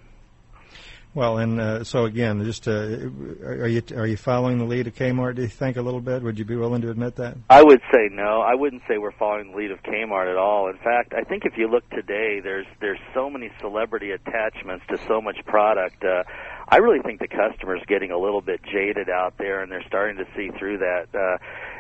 [1.16, 4.96] Well, and uh, so again, just uh, are you are you following the lead of
[4.96, 5.36] Kmart?
[5.36, 6.22] Do you think a little bit?
[6.22, 7.38] Would you be willing to admit that?
[7.50, 8.42] I would say no.
[8.42, 10.70] I wouldn't say we're following the lead of Kmart at all.
[10.70, 14.98] In fact, I think if you look today, there's there's so many celebrity attachments to
[15.08, 16.04] so much product.
[16.04, 16.24] Uh,
[16.68, 20.18] I really think the customer's getting a little bit jaded out there, and they're starting
[20.18, 21.08] to see through that.
[21.14, 21.38] Uh,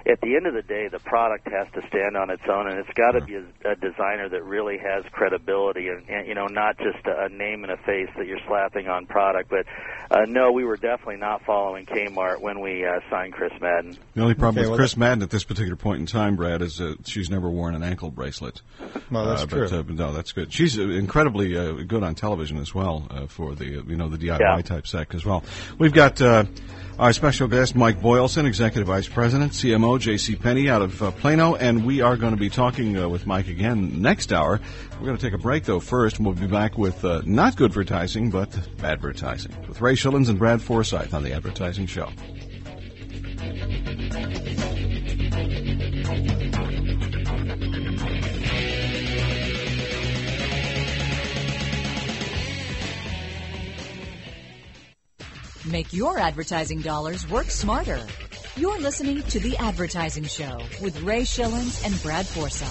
[0.07, 2.77] at the end of the day, the product has to stand on its own, and
[2.77, 6.45] it's got to be a, a designer that really has credibility, and, and you know,
[6.45, 9.49] not just a, a name and a face that you're slapping on product.
[9.49, 9.65] But
[10.11, 13.97] uh, no, we were definitely not following Kmart when we uh, signed Chris Madden.
[14.13, 16.61] The only problem Okay, with well, Chris Madden at this particular point in time, Brad,
[16.61, 18.61] is uh, she's never worn an ankle bracelet.
[19.09, 19.67] Well, that's uh, true.
[19.67, 20.53] Uh, no, that's good.
[20.53, 24.09] She's uh, incredibly uh, good on television as well uh, for the uh, you know
[24.09, 24.61] the DIY Yeah.
[24.61, 25.43] type sect as well.
[25.77, 26.21] We've got.
[26.21, 26.45] Uh,
[26.97, 30.37] our special guest, Mike Boylson, Executive Vice President, CMO, J.C.
[30.37, 33.49] Penney out of uh, Plano, and we are going to be talking uh, with Mike
[33.49, 34.61] again next hour.
[34.93, 37.57] We're going to take a break, though, first, and we'll be back with uh, not
[37.57, 42.09] good advertising, but advertising, with Ray Schillens and Brad Forsythe on The Advertising Show.
[55.67, 58.05] Make your advertising dollars work smarter.
[58.55, 62.69] You're listening to The Advertising Show with Ray Schillens and Brad Forsythe.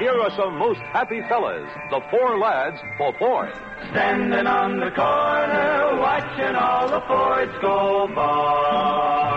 [0.00, 3.54] Here are some most happy fellas, the four lads for Ford.
[3.92, 9.34] Standing on the corner, watching all the Fords go by.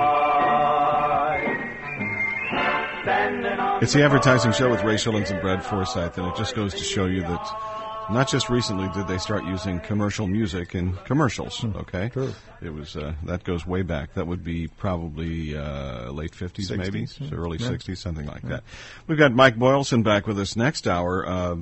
[3.81, 6.83] It's the advertising show with Ray Schillens and Brad Forsythe, and it just goes to
[6.83, 11.63] show you that not just recently did they start using commercial music in commercials.
[11.63, 12.33] Okay, True.
[12.61, 14.13] It was uh, that goes way back.
[14.15, 17.67] That would be probably uh, late fifties, maybe 60s, so early yeah.
[17.67, 18.63] sixties, something like that.
[19.05, 21.27] We've got Mike Boylson back with us next hour.
[21.27, 21.55] Uh,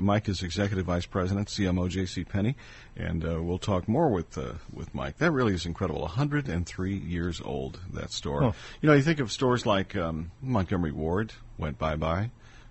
[0.00, 2.24] Mike is executive vice president, CMO, J.C.
[2.24, 2.56] Penney,
[2.96, 5.18] and uh, we'll talk more with uh, with Mike.
[5.18, 6.02] That really is incredible.
[6.02, 7.78] 103 years old.
[7.92, 8.42] That store.
[8.42, 8.52] Huh.
[8.80, 12.30] You know, you think of stores like um, Montgomery Ward went bye bye.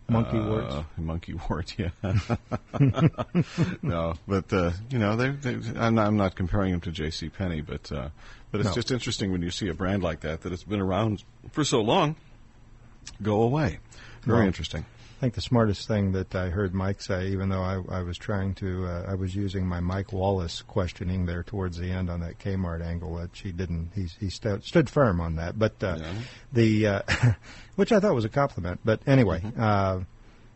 [0.10, 0.76] Monkey Uh, warts.
[0.98, 1.89] Monkey wart, yeah.
[3.82, 7.30] no, but uh, you know, they, they, I'm, not, I'm not comparing them to J.C.
[7.30, 8.10] Penney, but uh,
[8.52, 8.76] but it's No.
[8.76, 11.82] just interesting when you see a brand like that that has been around for so
[11.82, 12.15] long
[13.22, 13.80] go away.
[14.24, 14.86] Very Well, interesting.
[15.17, 18.17] I think the smartest thing that I heard Mike say, even though I, I was
[18.17, 22.22] trying to, uh, I was using my Mike Wallace questioning there towards the end on
[22.22, 23.91] that Kmart angle that she didn't.
[23.93, 25.98] He he stu- stood firm on that, but uh,
[26.54, 27.02] the uh,
[27.80, 28.82] which I thought was a compliment.
[28.84, 29.42] But anyway.
[29.58, 30.02] Uh,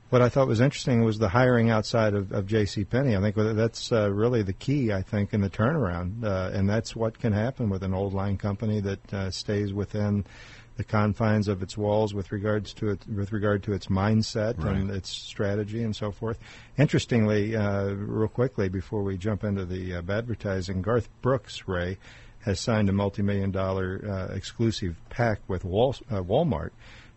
[0.10, 2.84] what I thought was interesting was the hiring outside of, of J.C.
[2.84, 3.16] Penney.
[3.16, 4.94] I think that's uh, really the key.
[4.94, 8.38] I think in the turnaround, uh, and that's what can happen with an old line
[8.38, 10.24] company that uh, stays within
[10.78, 14.92] the confines of its walls with regards to it, with regard to its mindset and
[14.92, 16.38] its strategy and so forth.
[16.78, 21.98] Interestingly, uh, real quickly before we jump into the uh, advertising, Garth Brooks Ray
[22.42, 26.72] has signed a multi-million dollar uh, exclusive pact with Wal- uh, Walmart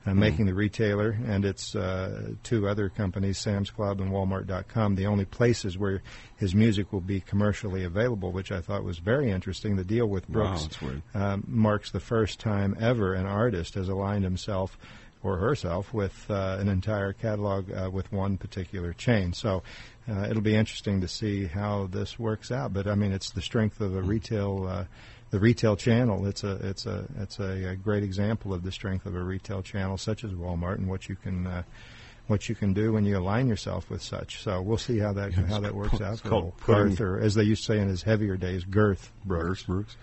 [0.07, 5.07] uh, making the retailer and its uh, two other companies, Sam's Club and Walmart.com, the
[5.07, 6.03] only places where
[6.37, 9.77] his music will be commercially available, which I thought was very interesting.
[9.77, 11.03] The deal with Brooks weird.
[11.15, 14.79] um, marks the first time ever an artist has aligned himself
[15.23, 19.33] or herself with uh, an entire catalog uh, with one particular chain.
[19.33, 19.65] So
[20.09, 22.73] uh, it'll be interesting to see how this works out.
[22.73, 24.87] But I mean, it's the strength of the retail.
[25.29, 26.27] Uh, the retail channel.
[26.27, 29.63] It's a it's a it's a, a great example of the strength of a retail
[29.63, 31.63] channel such as Walmart and what you can uh,
[32.29, 34.43] what you can do when you align yourself with such.
[34.43, 36.23] So we'll see how that how that works out.
[36.23, 39.63] Called putting- or as they used to say in his heavier days, Girth Brooks.
[39.65, 39.97] Brooks.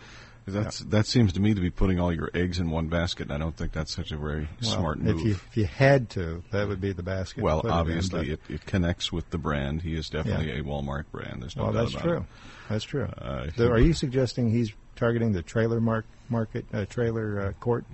[0.45, 3.23] That's that seems to me to be putting all your eggs in one basket.
[3.27, 5.19] and I don't think that's such a very Well, smart move.
[5.19, 7.41] If you if you had to, that would be the basket.
[7.41, 9.81] well, put it in, obviously, it, it connects with the brand.
[9.83, 10.59] He is definitely Yeah.
[10.59, 11.41] a Walmart brand.
[11.41, 12.17] There's no well, doubt that's about true.
[12.17, 12.23] it.
[12.67, 13.05] That's true.
[13.05, 17.51] Uh, So he- are you suggesting he's targeting the trailer mark, market, uh, trailer uh,
[17.53, 17.86] court?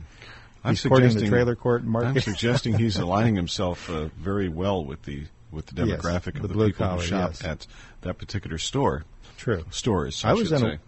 [0.63, 2.09] I'm he's courting the trailer court market.
[2.09, 6.47] I'm suggesting he's aligning himself uh, very well with the with the demographic the of
[6.49, 7.43] the blue people collar, who shop yes.
[7.43, 7.67] at
[8.01, 9.03] that particular store.
[9.38, 9.65] True.
[9.71, 10.23] Stores.
[10.25, 10.67] I, I was in say.
[10.67, 10.79] a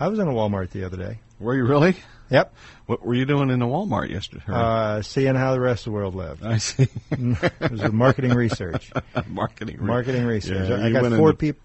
[0.00, 1.18] I was in a Walmart the other day.
[1.40, 1.96] Were you really?
[2.30, 2.54] Yep.
[2.86, 4.44] What were you doing in a Walmart yesterday?
[4.46, 6.44] Uh, seeing how the rest of the world lived.
[6.44, 6.88] I see.
[7.10, 8.90] it was marketing research.
[9.26, 9.78] marketing.
[9.78, 10.68] re- Marketing research.
[10.68, 11.62] Yeah, I got four people.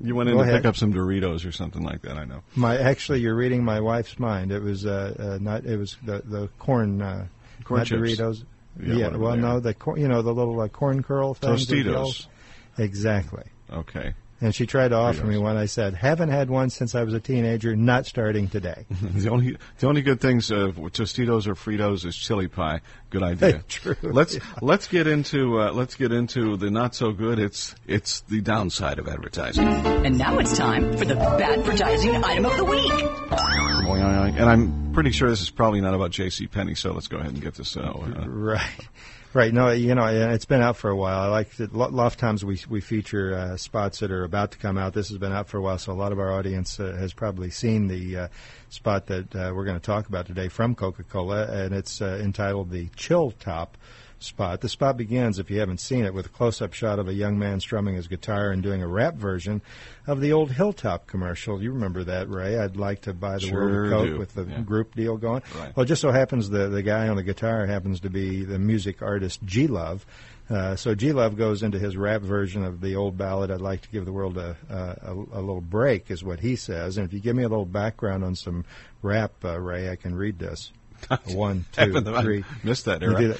[0.00, 0.62] You went in Go to ahead.
[0.62, 2.16] pick up some Doritos or something like that.
[2.16, 2.42] I know.
[2.54, 4.52] My actually, you're reading my wife's mind.
[4.52, 5.64] It was uh, uh, not.
[5.64, 7.02] It was the the corn.
[7.02, 7.26] Uh,
[7.64, 7.82] Corn.
[7.84, 8.44] Doritos.
[8.80, 9.16] Yeah, Yeah.
[9.16, 10.00] well, no, the corn.
[10.00, 11.66] You know the little uh, corn curl things.
[11.66, 12.26] Tostitos.
[12.78, 13.42] Exactly.
[13.72, 14.14] Okay.
[14.40, 15.56] And she tried to offer me one.
[15.56, 17.74] I said, "Haven't had one since I was a teenager.
[17.74, 22.16] Not starting today." the only the only good things uh, with Tostitos or Fritos is
[22.16, 22.80] chili pie.
[23.10, 23.64] Good idea.
[23.68, 23.96] True.
[24.02, 27.38] Let's let's get into uh, let's get into the not so good.
[27.38, 29.66] It's it's the downside of advertising.
[29.66, 32.92] And now it's time for the bad advertising item of the week.
[34.38, 36.46] And I'm pretty sure this is probably not about J.C.
[36.46, 36.74] Penney.
[36.74, 37.76] So let's go ahead and get this.
[37.76, 37.96] out.
[38.16, 38.88] uh, Right.
[39.38, 39.54] Right.
[39.54, 41.20] No, you know, it's been out for a while.
[41.20, 41.72] I like that.
[41.72, 44.94] A lot of times we we feature uh, spots that are about to come out.
[44.94, 47.12] This has been out for a while, so a lot of our audience uh, has
[47.12, 48.28] probably seen the uh,
[48.68, 52.72] spot that uh, we're going to talk about today from Coca-Cola, and it's uh, entitled
[52.72, 53.78] the Chill Top
[54.20, 54.60] spot.
[54.60, 57.38] The spot begins, if you haven't seen it, with a close-up shot of a young
[57.38, 59.62] man strumming his guitar and doing a rap version
[60.06, 61.62] of the old Hilltop commercial.
[61.62, 62.58] You remember that, Ray?
[62.58, 64.18] I'd like to buy the world Sure a Coke do.
[64.18, 64.60] with the Yeah.
[64.60, 65.42] group deal going.
[65.56, 65.76] Right.
[65.76, 68.58] Well, it just so happens the the guy on the guitar happens to be the
[68.58, 70.04] music artist G Love.
[70.50, 73.50] Uh, so G Love goes into his rap version of the old ballad.
[73.50, 76.56] I'd like to give the world a, a, a, a little break, is what he
[76.56, 76.96] says.
[76.96, 78.64] And if you give me a little background on some
[79.02, 80.72] rap, uh, Ray, I can read this.
[81.34, 82.22] One, two, to- I
[82.64, 83.36] missed that era.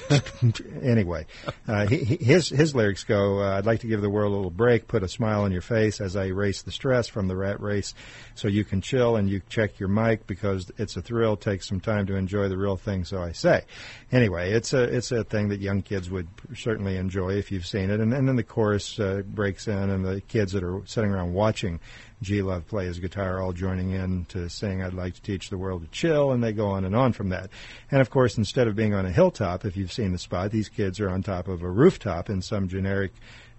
[0.82, 1.26] anyway,
[1.66, 3.40] uh, he, he- his his lyrics go.
[3.42, 5.62] Uh, I'd like to give the world a little break, put a smile on your
[5.62, 7.94] face as I erase the stress from the rat race,
[8.34, 11.36] so you can chill and you check your mic because it's a thrill.
[11.36, 13.04] Take some time to enjoy the real thing.
[13.04, 13.64] So I say.
[14.12, 17.90] Anyway, it's a it's a thing that young kids would certainly enjoy if you've seen
[17.90, 18.00] it.
[18.00, 21.32] And, and then the chorus uh, breaks in, and the kids that are sitting around
[21.32, 21.80] watching
[22.20, 25.58] G Love play his guitar, all joining in to sing, I'd like to teach the
[25.58, 27.50] world to chill, and they go on and on from that.
[27.90, 30.68] And of course, instead of being on a hilltop, if you've seen the spot, these
[30.68, 33.12] kids are on top of a rooftop in some generic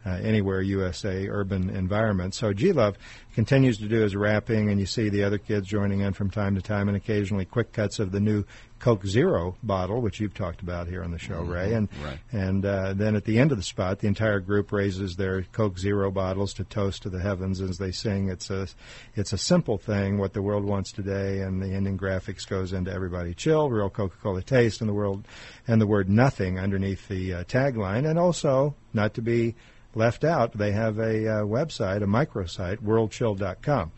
[0.06, 2.34] uh, anywhere USA urban environment.
[2.34, 2.98] So G Love
[3.36, 6.56] continues to do his rapping, and you see the other kids joining in from time
[6.56, 8.44] to time, and occasionally quick cuts of the new
[8.80, 11.52] Coke Zero bottle, which you've talked about here on the show, Mm-hmm.
[11.52, 11.74] Ray.
[11.74, 12.20] And Right.
[12.32, 15.78] and uh, then at the end of the spot, the entire group raises their Coke
[15.78, 18.30] Zero bottles to toast to the heavens as they sing.
[18.30, 18.68] It's a
[19.16, 22.92] it's a simple thing, what the world wants today, and the ending graphics goes into
[22.92, 25.28] everybody chill, real Coca-Cola taste, and the world,
[25.68, 29.56] and the word nothing underneath the uh, tagline, and also not to be
[29.96, 33.92] left out, they have a uh, website, a microsite, worldchill.com.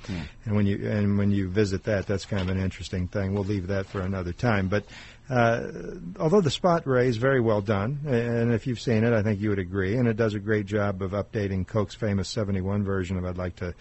[0.46, 3.34] And when you and when you visit that, that's kind of an interesting thing.
[3.34, 4.68] We'll leave that for another time.
[4.68, 4.86] But
[5.30, 5.72] uh,
[6.20, 9.40] although the spot Ray is very well done, and if you've seen it, I think
[9.40, 13.18] you would agree, and it does a great job of updating Coke's famous '71 version
[13.18, 13.74] of "I'd like to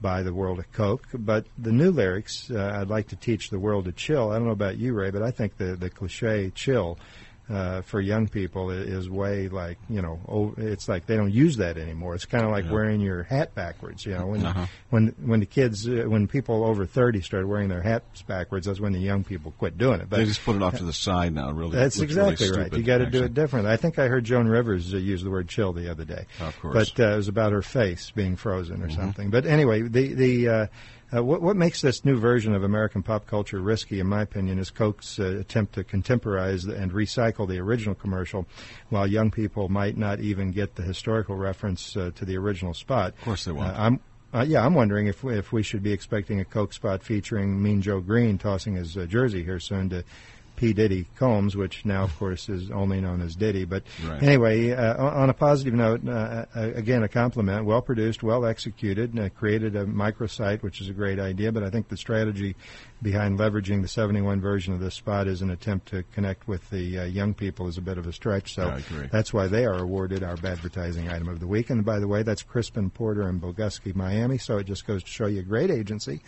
[0.00, 3.58] buy the world a Coke." But the new lyrics, uh, "I'd like to teach the
[3.58, 6.50] world to chill." I don't know about you, Ray, but I think the the cliche
[6.54, 6.98] "chill."
[7.48, 11.58] Uh, for young people is way like you know oh, it's like they don't use
[11.58, 12.14] that anymore.
[12.14, 12.72] It's kind of like Yeah.
[12.72, 14.04] wearing your hat backwards.
[14.04, 14.66] You know when Uh-huh.
[14.90, 18.80] when when the kids uh, when people over thirty started wearing their hats backwards, that's
[18.80, 20.10] when the young people quit doing it.
[20.10, 21.52] But they just put it off to the side now.
[21.52, 22.72] Really, That's looks really exactly right.
[22.72, 23.66] You got to do it different.
[23.68, 26.26] I think I heard Joan Rivers uh, use the word "chill" the other day.
[26.40, 26.90] Of course.
[26.90, 28.96] but uh, it was about her face being frozen or Mhm.
[28.96, 29.30] something.
[29.30, 30.48] But anyway, the the
[31.14, 34.58] uh, what, what makes this new version of American pop culture risky, in my opinion,
[34.58, 38.46] is Coke's uh, attempt to contemporize and recycle the original commercial,
[38.88, 43.14] while young people might not even get the historical reference uh, to the original spot.
[43.14, 43.68] Of course they won't.
[43.68, 44.00] Uh, I'm
[44.34, 47.62] uh, yeah, I'm wondering if we, if we should be expecting a Coke spot featuring
[47.62, 50.04] Mean Joe Green tossing his uh, jersey here soon to
[50.56, 53.64] P Diddy Combs, which now of course is only known as Diddy.
[53.64, 54.22] But Right.
[54.22, 57.64] anyway, uh, on a positive note, uh, uh, again a compliment.
[57.64, 61.52] Well produced, well executed, uh, created a microsite, which is a great idea.
[61.52, 62.56] But I think the strategy
[63.02, 67.00] behind leveraging the 71 version of this spot is an attempt to connect with the
[67.00, 68.54] uh, young people is a bit of a stretch.
[68.54, 68.68] So
[69.12, 71.68] that's why they are awarded our advertising item of the week.
[71.70, 74.38] And by the way, that's Crispin Porter in Bogusky, Miami.
[74.38, 76.22] So it just goes to show you a great agency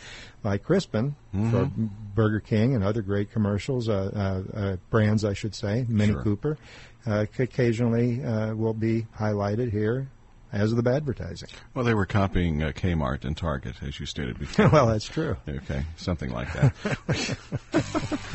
[0.45, 1.91] like Crispin for Mhm.
[2.15, 6.23] Burger King and other great commercials, uh, uh, uh, brands, I should say, Mini Sure.
[6.23, 6.59] Cooper,
[7.07, 10.09] uh, occasionally uh, will be highlighted here
[10.53, 11.49] as of the advertising.
[11.75, 14.69] Well, they were copying uh, Kmart and Target, as you stated before.
[14.73, 15.37] well, that's true.
[15.49, 16.75] Okay, something like that.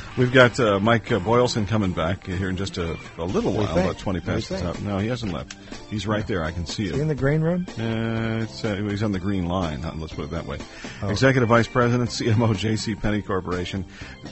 [0.18, 3.70] We've got uh, Mike uh, Boylson coming back here in just a, a little What
[3.70, 4.80] while, about 20 What do you past the top.
[4.82, 5.56] No, he hasn't left.
[5.90, 6.44] He's right there.
[6.44, 7.66] I can see Is he in the green room?
[7.70, 9.82] Uh, it's, uh, he's on the green line.
[10.00, 10.60] Let's put it that way.
[11.02, 11.10] Oh.
[11.10, 12.96] Executive Vice President, CMO, J.C.
[12.96, 13.86] Penney Corporation.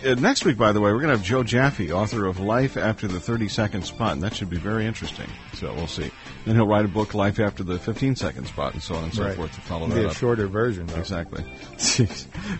[0.06, 2.78] Uh, next week, by the way, we're going to have Joe Jaffe, author of Life
[2.78, 5.28] After the 30 Second Spot, and that should be very interesting.
[5.54, 6.12] So we'll see.
[6.46, 9.14] Then he'll write a book, Life After the 15 Second Spot, and so on and
[9.14, 9.36] so Right.
[9.36, 10.16] forth to follow It'll that be a up.
[10.18, 10.98] shorter version, though.
[11.00, 11.44] Exactly.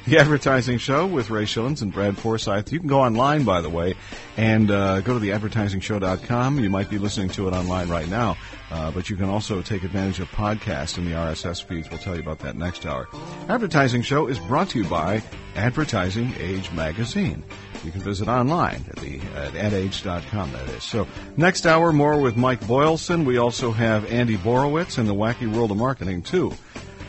[0.08, 2.72] the advertising show with Ray Schillens and Brad Forsythe.
[2.72, 3.96] You can go online, by the way,
[4.38, 6.60] and uh, go to theadvertisingshow.com.
[6.60, 8.38] You might be listening to it online right now,
[8.72, 11.90] uh, but you can also take advantage of podcasts in the RSS feeds.
[11.90, 13.08] We'll tell you about that next hour.
[13.50, 15.22] Advertising Show is brought to you by
[15.56, 17.44] Advertising Age Magazine.
[17.84, 20.84] You can visit online at the at adage.com, that is.
[20.84, 23.26] So next hour, more with Mike Boylson.
[23.26, 26.54] We also have Andy Borowitz and the Wacky World of Marketing, too.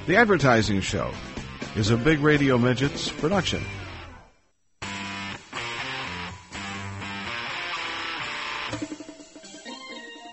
[0.07, 1.13] The Advertising Show
[1.77, 3.63] is a Big Radio Midgets production.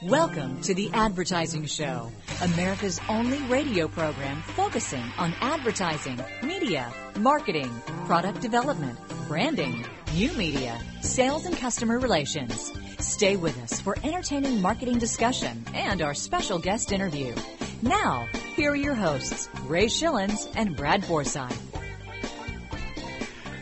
[0.10, 7.70] Welcome to the Advertising Show, America's only radio program focusing on advertising, media, marketing,
[8.08, 8.98] product development,
[9.28, 9.86] branding,
[10.16, 12.72] new media, sales, and customer relations.
[12.98, 17.36] Stay with us for entertaining marketing discussion and our special guest interview.
[17.84, 21.56] Now, here are your hosts, Ray Schillens and Brad Forsythe.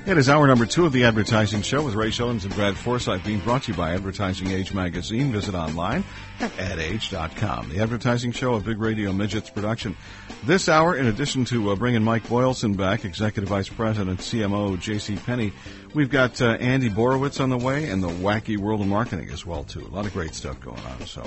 [0.07, 3.25] It is hour number two of the Advertising Show with Ray Schillens and Brad Forsythe
[3.25, 5.33] being brought to you by Advertising Age Magazine.
[5.33, 6.05] Visit online
[6.41, 7.69] at adage.com.
[7.69, 9.95] The Advertising Show, a Big Radio Midgets production.
[10.43, 15.15] This hour, in addition to uh, bringing Mike Boylson back, Executive Vice President, CMO, J.C.
[15.15, 15.53] Penney,
[15.97, 19.47] we've got uh, Andy Borowitz on the way and the wacky world of marketing as
[19.47, 19.83] well, too.
[19.83, 21.21] A lot of great stuff going on, so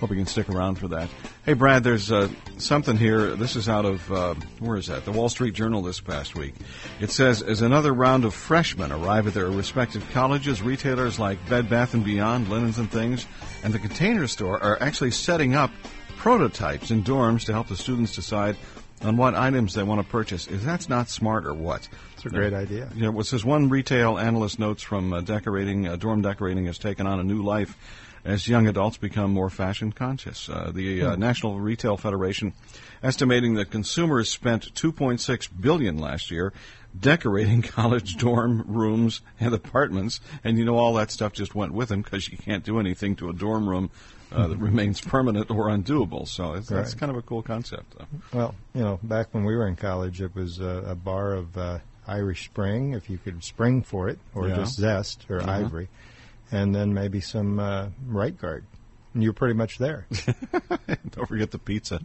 [0.00, 1.08] hope you can stick around for that.
[1.44, 3.36] Hey, Brad, there's uh, something here.
[3.36, 5.04] This is out of, uh, where is that?
[5.04, 6.54] The Wall Street Journal this past week.
[6.98, 11.70] It says, as another round of freshmen arrive at their respective colleges, retailers like Bed
[11.70, 13.28] Bath & Beyond, Linens and Things,
[13.62, 15.70] and the Container Store are actually setting up
[16.16, 18.56] prototypes in dorms to help the students decide
[19.02, 20.48] on what items they want to purchase.
[20.48, 21.88] Is that's not smart or what?
[22.26, 22.88] A great idea.
[22.94, 26.78] You know, what says one retail analyst notes from uh, decorating, uh, dorm decorating has
[26.78, 27.76] taken on a new life
[28.24, 30.48] as young adults become more fashion conscious.
[30.48, 31.20] Uh, the uh, Hmm.
[31.20, 32.52] National Retail Federation
[33.02, 36.52] estimating that consumers spent 2.6 billion last year
[36.98, 41.88] decorating college dorm rooms and apartments, and you know all that stuff just went with
[41.90, 43.90] them because you can't do anything to a dorm room
[44.32, 46.26] uh, that remains permanent or undoable.
[46.26, 47.94] So it's, that's kind of a cool concept.
[47.96, 48.06] Though.
[48.32, 51.56] Well, you know, back when we were in college, it was a, a bar of
[51.56, 54.56] uh, Irish Spring, if you could spring for it, or Yeah.
[54.56, 55.48] just zest or Mhm.
[55.48, 55.88] ivory,
[56.50, 58.64] and then maybe some uh, right guard.
[59.14, 60.06] And you're pretty much there.
[61.10, 62.00] Don't forget the pizza.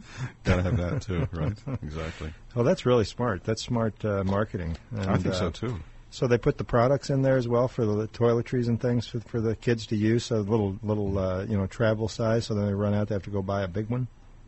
[0.45, 1.57] Got to have that too, right?
[1.83, 2.33] Exactly.
[2.55, 3.43] Well, that's really smart.
[3.43, 4.77] That's smart uh, marketing.
[4.97, 5.75] I think so uh, too.
[6.09, 9.19] So they put the products in there as well for the toiletries and things for,
[9.21, 10.25] for the kids to use.
[10.25, 12.45] So little little uh, you know travel size.
[12.47, 14.07] So then they run out, they have to go buy a big one.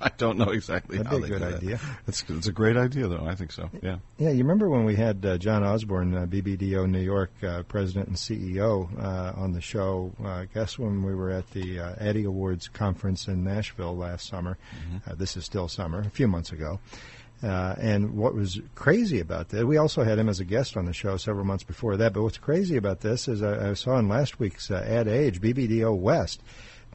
[0.00, 1.54] I don't know exactly That'd how be a they good do that.
[1.56, 1.80] idea.
[2.06, 3.24] It's it's a great idea though.
[3.26, 3.70] I think so.
[3.82, 3.96] Yeah.
[4.18, 8.08] Yeah, you remember when we had uh, John Osborne, uh, BBDO New York uh, president
[8.08, 10.12] and CEO, uh, on the show?
[10.22, 14.26] Uh, I guess when we were at the uh, Addy Awards conference in Nashville last
[14.28, 14.56] summer.
[15.08, 16.78] Uh, this is still summer, a few months ago.
[17.42, 20.86] Uh, and what was crazy about that, we also had him as a guest on
[20.86, 22.12] the show several months before that.
[22.14, 25.40] But what's crazy about this is I, I saw in last week's uh, Ad Age,
[25.42, 26.40] BBDO West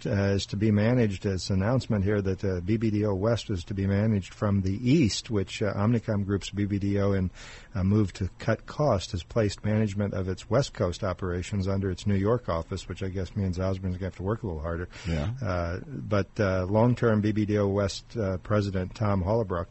[0.06, 1.26] uh, is to be managed.
[1.26, 5.30] It's an announcement here that uh, BBDO West is to be managed from the east,
[5.30, 7.32] which uh, Omnicom Group's BBDO, in
[7.76, 12.06] a move to cut cost, has placed management of its West Coast operations under its
[12.08, 14.62] New York office, which I guess means Osborne's going to have to work a little
[14.62, 14.90] harder.
[15.08, 15.30] Yeah.
[15.42, 19.68] Uh, but uh, long-term BBDO West uh, president Tom Hollabrook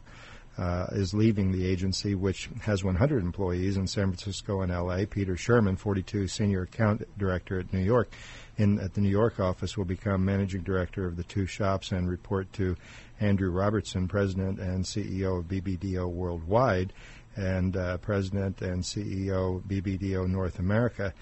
[0.59, 5.05] uh, is leaving the agency, which has 100 employees in San Francisco and L.A.
[5.05, 8.11] Peter Sherman, 42, senior account director at New York,
[8.59, 12.09] in at the New York office, will become managing director of the two shops and
[12.09, 12.75] report to
[13.19, 16.93] Andrew Robertson, president and CEO of BBDO Worldwide,
[17.35, 21.13] and uh, president and CEO BBDO North America.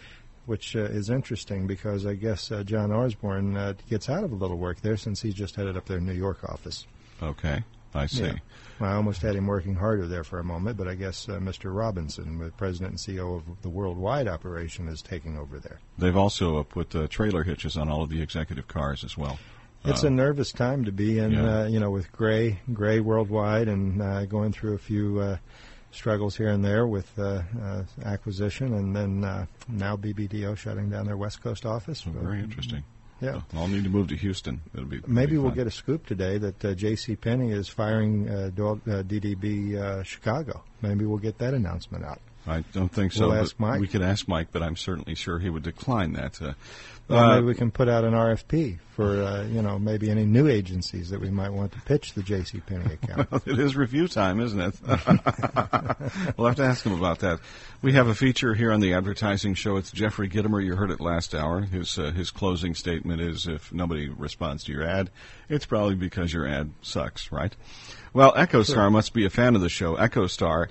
[0.45, 4.35] Which uh, is interesting because I guess uh, John Osborne uh, gets out of a
[4.35, 6.87] little work there since he's just headed up their New York office.
[7.21, 7.63] Okay.
[7.97, 8.23] I see.
[8.25, 8.35] Yeah.
[8.79, 11.39] Well, I almost had him working harder there for a moment, but I guess uh,
[11.39, 11.75] Mr.
[11.75, 15.79] Robinson, the president and CEO of the worldwide operation, is taking over there.
[15.97, 19.39] They've also uh, put uh, trailer hitches on all of the executive cars as well.
[19.83, 21.61] It's Uh, a nervous time to be in, yeah.
[21.61, 25.37] uh, you know, with Grey, Grey worldwide, and uh, going through a few uh,
[25.91, 31.05] struggles here and there with uh, uh, acquisition, and then uh, now BBDO shutting down
[31.07, 32.01] their West Coast office.
[32.01, 32.83] very interesting.
[33.21, 33.41] Yeah.
[33.55, 34.61] I'll need to move to Houston.
[34.73, 37.15] It'll be Maybe be we'll get a scoop today that uh, J.C.
[37.15, 40.63] Penney is firing uh, Dol- uh, DDB uh, Chicago.
[40.81, 42.21] Maybe we'll get that announcement out.
[42.45, 43.27] I don't think so.
[43.27, 43.81] We'll ask Mike.
[43.81, 46.41] We could ask Mike, but I'm certainly sure he would decline that.
[46.41, 46.53] Uh,
[47.07, 50.25] Well, uh, maybe we can put out an RFP for uh, you know maybe any
[50.25, 52.59] new agencies that we might want to pitch the J.C.
[52.59, 53.31] Penney account.
[53.31, 54.75] Well, it is review time, isn't it?
[56.37, 57.39] we'll have to ask him about that.
[57.81, 59.77] We have a feature here on the advertising show.
[59.77, 60.63] It's Jeffrey Gitomer.
[60.63, 61.61] You heard it last hour.
[61.61, 65.09] His uh, his closing statement is: if nobody responds to your ad,
[65.47, 67.55] it's probably because your ad sucks, right?
[68.13, 68.89] Well, EchoStar Sure.
[68.89, 69.95] must be a fan of the show.
[69.95, 70.67] EchoStar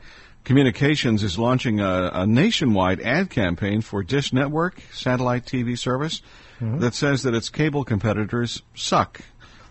[0.47, 6.23] Communications is launching a, a nationwide ad campaign for Dish Network satellite TV service
[6.61, 6.81] Mhm.
[6.81, 9.21] that says that its cable competitors suck.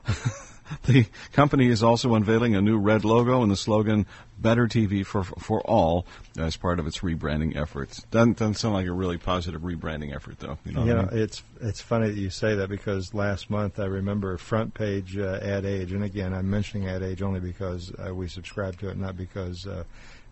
[0.85, 4.05] the company is also unveiling a new red logo and the slogan
[4.37, 6.05] "Better TV for for all"
[6.37, 8.03] as part of its rebranding efforts.
[8.11, 10.57] Doesn't, doesn't sound like a really positive rebranding effort, though.
[10.65, 11.23] You know, what I mean?
[11.23, 15.39] it's it's funny that you say that because last month I remember front page uh,
[15.41, 18.97] Ad Age, and again I'm mentioning Ad Age only because uh, we subscribe to it,
[18.97, 19.85] not because uh,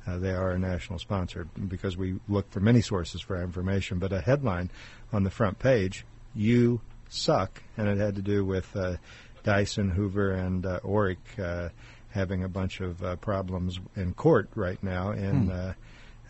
[0.06, 1.48] uh, they are a national sponsor.
[1.68, 4.70] Because we look for many sources for our information, but a headline
[5.12, 8.98] on the front page: "You suck," and it had to do with uh,
[9.44, 11.70] Dyson, Hoover, and uh, Oreck uh,
[12.10, 15.52] having a bunch of uh, problems in court right now, and.
[15.52, 15.72] Hmm.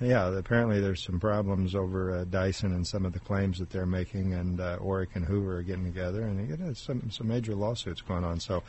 [0.01, 3.85] Yeah, apparently there's some problems over uh, Dyson and some of the claims that they're
[3.85, 7.55] making, and uh, Oreck and Hoover are getting together, and you know, some some major
[7.55, 8.39] lawsuits going on.
[8.39, 8.63] So,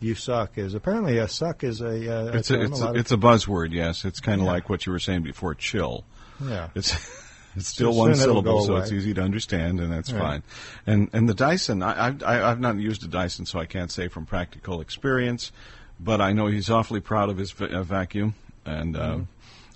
[0.00, 1.86] you suck is apparently a suck is a,
[2.30, 3.72] uh, it's a, it's lot a, it's a buzzword.
[3.72, 4.52] Yes, it's kind of Yeah.
[4.52, 5.54] like what you were saying before.
[5.54, 6.04] Chill.
[6.44, 6.70] Yeah.
[6.74, 6.92] It's
[7.56, 10.20] it's still Soon one syllable, so it's easy to understand, and that's Right.
[10.20, 10.42] fine.
[10.86, 13.92] And and the Dyson, I, I've I, I've not used a Dyson, so I can't
[13.92, 15.52] say from practical experience,
[16.00, 19.26] but I know he's awfully proud of his uh, vacuum, and uh, Mhm.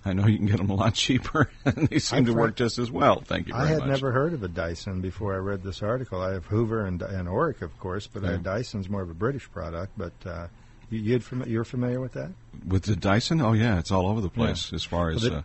[0.04, 2.56] I know you can get them a lot cheaper, and they seem I've to work
[2.56, 3.22] just as well.
[3.24, 3.88] Thank you I had much.
[3.88, 6.20] never heard of a Dyson before I read this article.
[6.20, 8.36] I have Hoover and, and Oreck, of course, but Yeah.
[8.36, 9.92] Dyson's more of a British product.
[9.96, 10.48] But uh,
[10.90, 12.30] you, you're familiar with that?
[12.66, 14.76] With the Dyson, oh yeah, it's all over the place Yeah.
[14.76, 15.28] as far as.
[15.28, 15.44] Well,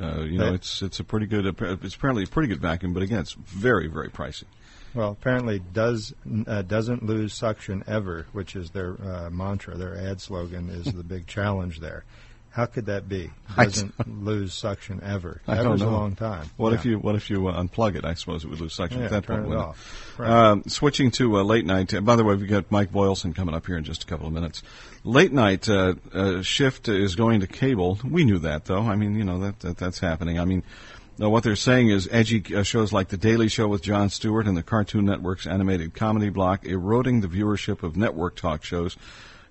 [0.00, 1.46] uh, uh, you know, it's it's a pretty good.
[1.46, 4.44] It's apparently a pretty good vacuum, but again, it's very very pricey.
[4.94, 6.14] Well, apparently does
[6.46, 9.76] uh, doesn't lose suction ever, which is their uh, mantra.
[9.76, 12.04] Their ad slogan is the big challenge there.
[12.56, 13.30] How could that be?
[13.58, 15.42] I Doesn't lose suction ever.
[15.46, 16.48] I Ever's a long time.
[16.56, 16.78] What Yeah.
[16.78, 18.06] if you What if you uh, unplug it?
[18.06, 19.52] I suppose it would lose suction Yeah, at that turn point.
[19.52, 20.14] it off.
[20.18, 20.30] Right.
[20.30, 21.92] Um, switching to uh, late night.
[21.92, 24.26] uh, by the way, we've got Mike Boylson coming up here in just a couple
[24.26, 24.62] of minutes.
[25.04, 27.98] Late night uh, uh, shift is going to cable.
[28.02, 28.80] We knew that, though.
[28.84, 30.38] I mean, you know that, that that's happening.
[30.40, 30.62] I mean.
[31.18, 34.46] Uh, what they're saying is edgy uh, shows like The Daily Show with Jon Stewart
[34.46, 38.98] and the Cartoon Network's animated comedy block eroding the viewership of network talk shows.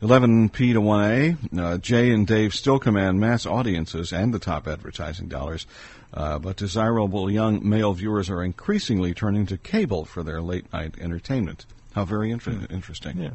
[0.01, 5.27] 11P to 1A, uh, Jay and Dave still command mass audiences and the top advertising
[5.27, 5.65] dollars,
[6.13, 10.95] uh, but desirable young male viewers are increasingly turning to cable for their late night
[10.99, 11.65] entertainment.
[11.93, 13.17] How very inter- interesting.
[13.17, 13.29] Yeah.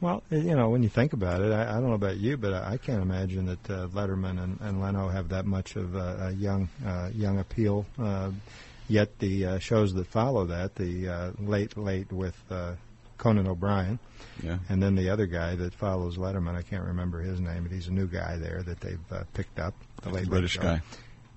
[0.00, 2.36] Well, uh, you know, when you think about it, I, I don't know about you,
[2.36, 5.94] but I, I can't imagine that uh, Letterman and, and Leno have that much of
[5.96, 7.86] uh, a young uh, young appeal.
[7.98, 8.30] Uh,
[8.88, 12.72] yet the uh, shows that follow that, the uh, Late Late with uh,
[13.18, 13.98] Conan O'Brien,
[14.42, 14.58] Yeah.
[14.68, 17.88] and then the other guy that follows Letterman, I can't remember his name, but he's
[17.88, 19.74] a new guy there that they've uh, picked up.
[20.02, 20.62] The Late British Show.
[20.62, 20.82] guy.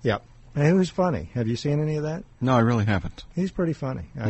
[0.04, 0.24] Yep.
[0.56, 1.30] And he was funny.
[1.36, 2.24] Have you seen any of that?
[2.42, 3.24] No, I really haven't.
[3.36, 4.24] He's pretty funny, Hmm.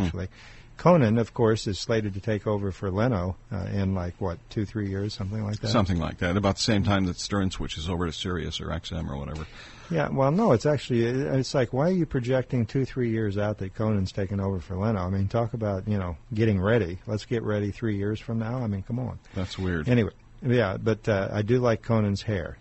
[0.78, 4.66] Conan, of course, is slated to take over for Leno uh, in like what two,
[4.66, 5.70] three years, something like that.
[5.70, 6.38] Something like that.
[6.38, 9.48] About the same time that Stern switches over to Sirius or XM or whatever.
[9.90, 10.10] Yeah.
[10.10, 13.74] Well, no, it's actually it's like why are you projecting two, three years out that
[13.74, 15.00] Conan's taking over for Leno?
[15.00, 17.00] I mean, talk about you know getting ready.
[17.08, 18.60] Let's get ready three years from now.
[18.60, 19.20] I mean, come on.
[19.34, 19.90] That's weird.
[19.90, 20.12] Anyway,
[20.46, 22.58] yeah, but uh, I do like Conan's hair.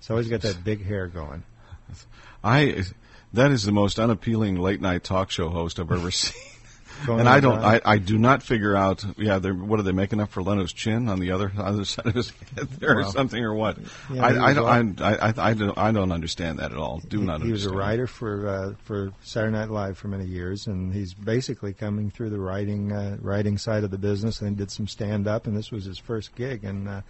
[0.00, 1.42] So he's got that big hair going.
[2.44, 2.84] I
[3.32, 6.53] that is the most unappealing late night talk show host I've ever seen.
[7.08, 9.04] And I don't, I, I do not figure out.
[9.16, 12.06] Yeah, they're, what are they making up for Leno's chin on the other other side
[12.06, 13.78] of his head there or something or what?
[14.12, 17.00] yeah, I, I, don't, I, I, I, don't, I don't understand that at all.
[17.06, 17.42] Do he, not.
[17.42, 21.14] he was a writer for uh, for Saturday Night Live for many years, and he's
[21.14, 24.40] basically coming through the writing uh, writing side of the business.
[24.40, 26.64] And did some stand up, and this was his first gig.
[26.64, 27.00] And uh,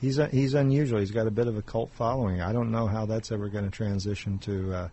[0.00, 1.00] he's uh, he's unusual.
[1.00, 2.40] He's got a bit of a cult following.
[2.40, 4.90] I don't know how that's ever going to transition to.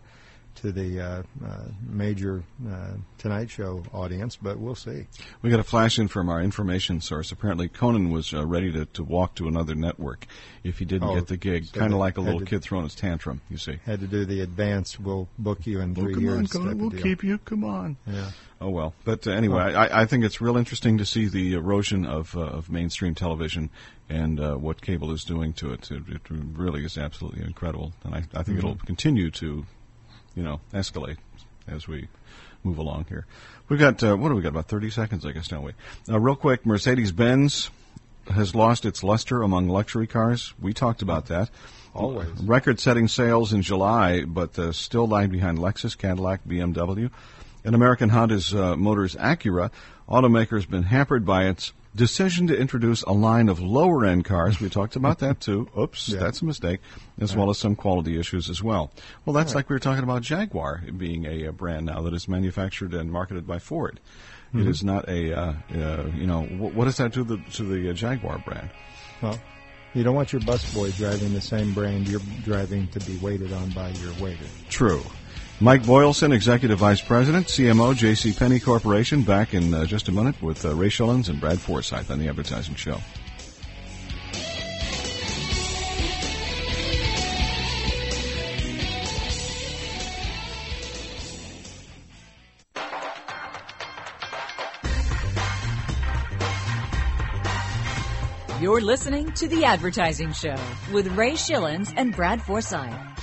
[0.56, 5.06] To the uh, uh, major uh, Tonight Show audience, but we'll see.
[5.40, 7.32] We got a flash in from our information source.
[7.32, 10.26] Apparently, Conan was uh, ready to, to walk to another network
[10.62, 11.64] if he didn't Oh, get the gig.
[11.66, 13.40] so kind of like a little to- kid throwing his tantrum.
[13.48, 13.78] You see.
[13.86, 15.00] Had to do the advance.
[15.00, 16.36] We'll book you in Oh, three come years.
[16.38, 17.00] on, Conan, we'll deal.
[17.02, 17.38] keep you.
[17.38, 17.96] Come on.
[18.06, 18.30] Yeah.
[18.60, 22.04] Oh well, but uh, anyway, I, I think it's real interesting to see the erosion
[22.04, 23.70] of uh, of mainstream television
[24.10, 25.90] and uh, what cable is doing to it.
[25.90, 28.84] It, it really is absolutely incredible, and I, I think it'll Mhm.
[28.84, 29.64] continue to,
[30.40, 31.18] you know, escalate
[31.68, 32.08] as we
[32.64, 33.26] move along here.
[33.68, 34.48] We've got uh, what do we got?
[34.48, 35.72] About thirty seconds, I guess, don't we?
[36.08, 37.68] Uh, real quick, Mercedes Benz
[38.26, 40.54] has lost its luster among luxury cars.
[40.58, 41.50] We talked about that.
[41.94, 42.28] Always.
[42.40, 47.10] Record-setting sales in July, but uh, still lying behind Lexus, Cadillac, BMW.
[47.64, 49.70] And American Honda's uh, Motors Acura,
[50.08, 54.60] automaker's been hampered by its decision to introduce a line of lower-end cars.
[54.60, 55.68] We talked about that too.
[55.78, 56.20] Oops, Yeah.
[56.20, 56.80] that's a mistake,
[57.20, 58.92] as well as some quality issues as well.
[59.24, 59.60] Well, that's Right.
[59.60, 63.10] like we were talking about Jaguar being a, uh brand now that is manufactured and
[63.10, 63.98] marketed by Ford.
[64.54, 64.68] It Mhm.
[64.68, 67.62] is not a, uh, uh, you know, wh- what does that do to the, to
[67.64, 68.70] the uh, Jaguar brand?
[69.22, 69.38] Well,
[69.94, 73.70] you don't want your busboy driving the same brand you're driving to be waited on
[73.70, 74.44] by your waiter.
[74.68, 75.02] True.
[75.62, 78.32] Mike Boylson, Executive Vice President, CMO, J.C.
[78.32, 82.10] Penney Corporation, back in uh, just a minute with uh, Ray Schillens and Brad Forsythe
[82.10, 82.98] on the Advertising Show.
[98.62, 100.56] You're listening to The Advertising Show
[100.90, 103.19] with Ray Schillens and Brad Forsythe.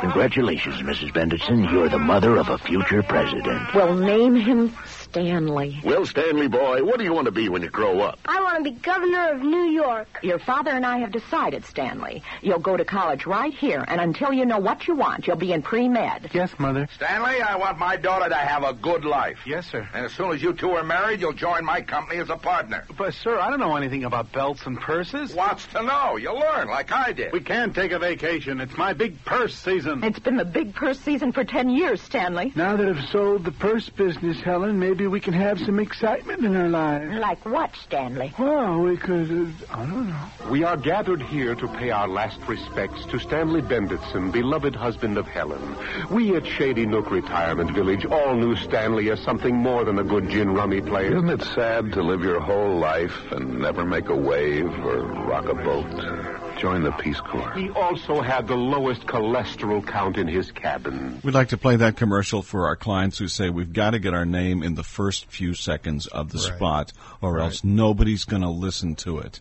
[0.00, 1.12] Congratulations, Mrs.
[1.12, 1.70] Benditson.
[1.70, 3.72] You're the mother of a future president.
[3.72, 4.68] Well, name him
[5.12, 5.78] Stanley.
[5.84, 8.18] Well, Stanley boy, what do you want to be when you grow up?
[8.24, 10.08] I want to be governor of New York.
[10.22, 12.22] Your father and I have decided, Stanley.
[12.40, 15.52] You'll go to college right here, and until you know what you want, you'll be
[15.52, 16.30] in pre-med.
[16.32, 16.88] Yes, Mother.
[16.94, 19.40] Stanley, I want my daughter to have a good life.
[19.44, 19.86] Yes, sir.
[19.92, 22.86] And as soon as you two are married, you'll join my company as a partner.
[22.96, 25.34] But, sir, I don't know anything about belts and purses.
[25.34, 26.16] Wants to know.
[26.16, 27.34] You'll learn like I did.
[27.34, 28.62] We can't take a vacation.
[28.62, 30.04] It's my big purse season.
[30.04, 32.50] It's been the big purse season for ten years, Stanley.
[32.56, 36.56] Now that I've sold the purse business, Helen, maybe we can have some excitement in
[36.56, 37.14] our lives.
[37.18, 38.32] Like what, Stanley?
[38.38, 40.24] Well, we could, uh, I don't know.
[40.50, 45.26] We are gathered here to pay our last respects to Stanley Benditson, beloved husband of
[45.26, 45.76] Helen.
[46.10, 50.28] We at Shady Nook Retirement Village all knew Stanley as something more than a good
[50.28, 51.16] gin rummy player.
[51.16, 55.46] Isn't it sad to live your whole life and never make a wave or rock
[55.46, 56.41] a boat?
[56.62, 57.52] Join the Peace Corps.
[57.54, 61.20] He also had the lowest cholesterol count in his cabin.
[61.24, 64.14] We'd like to play that commercial for our clients who say we've got to get
[64.14, 66.56] our name in the first few seconds of the Right.
[66.56, 67.46] spot or Right.
[67.46, 69.40] else nobody's going to listen to it.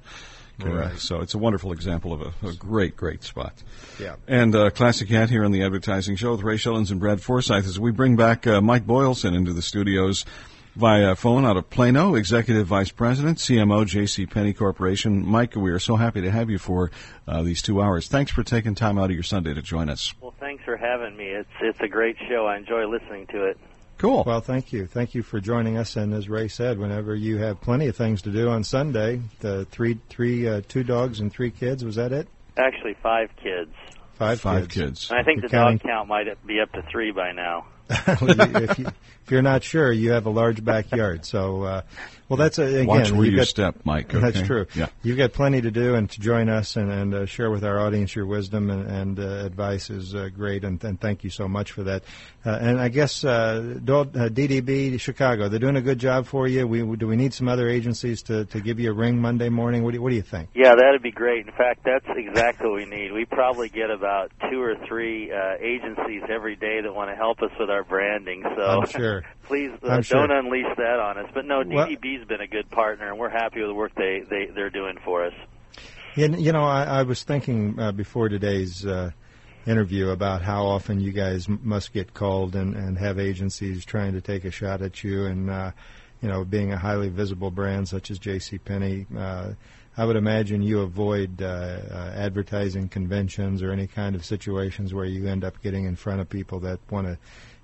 [0.57, 0.97] exactly Uh, right.
[0.99, 3.53] So it's a wonderful example of a, a great, great spot.
[3.99, 4.15] Yeah.
[4.27, 7.65] And uh, Classic Hat here on the Advertising Show with Ray Schillens and Brad Forsythe
[7.67, 10.25] as we bring back uh, Mike Boylson into the studios
[10.75, 14.25] via phone out of Plano, Executive Vice President, CMO, J.C.
[14.25, 15.25] Penney Corporation.
[15.25, 16.91] Mike, we are so happy to have you for
[17.27, 18.07] uh, these two hours.
[18.07, 20.13] Thanks for taking time out of your Sunday to join us.
[20.21, 21.25] Well, thanks for having me.
[21.25, 22.45] It's it's a great show.
[22.47, 23.57] I enjoy listening to it.
[23.97, 24.23] Cool.
[24.25, 24.87] Well, thank you.
[24.87, 25.95] Thank you for joining us.
[25.95, 29.65] And as Ray said, whenever you have plenty of things to do on Sunday, the
[29.65, 31.85] three, three, uh, two dogs and three kids.
[31.85, 32.27] Was that it?
[32.57, 33.71] Actually, five kids.
[34.15, 34.75] Five, Five kids.
[34.75, 35.11] kids.
[35.11, 37.65] And I think You're the counting- dog count might be up to three by now.
[38.21, 41.25] Well, you- if, you, if you're not sure, you have a large backyard.
[41.25, 41.81] So, uh,
[42.29, 42.87] well, that's a, again.
[42.87, 44.09] Watch where you've got- step, Mike.
[44.11, 44.65] That's true.
[44.75, 44.87] Yeah.
[45.03, 47.79] You've got plenty to do, and to join us and, and uh, share with our
[47.79, 51.47] audience your wisdom and, and uh, advice is uh, great, and, and thank you so
[51.47, 52.03] much for that.
[52.45, 53.29] Uh, and I guess uh,
[53.75, 56.65] uh, DDB Chicago, they're doing a good job for you.
[56.67, 59.83] We, do we need some other agencies to, to give you a ring Monday morning?
[59.83, 60.49] What do you, what do you think?
[60.55, 61.45] Yeah, that'd be great.
[61.45, 63.11] In fact, that's exactly what we need.
[63.11, 67.41] We probably get about two or three uh, agencies every day that want to help
[67.41, 68.43] us with our branding.
[68.43, 69.23] So I'm sure.
[69.43, 71.29] please uh, I'm don't unleash that on us.
[71.33, 74.47] But no, DDB's been a good partner, and we're happy with the work they, they
[74.53, 75.33] they're doing for us.
[76.15, 79.11] You, you know, I, I was thinking uh, before today's uh,
[79.65, 84.13] interview about how often you guys m- must get called and, and have agencies trying
[84.13, 85.71] to take a shot at you, and uh,
[86.21, 88.57] you know, being a highly visible brand such as J.C.
[88.57, 89.05] Penney.
[89.17, 89.53] Uh,
[89.97, 95.05] I would imagine you avoid uh, uh, advertising conventions or any kind of situations where
[95.05, 97.17] you end up getting in front of people that want to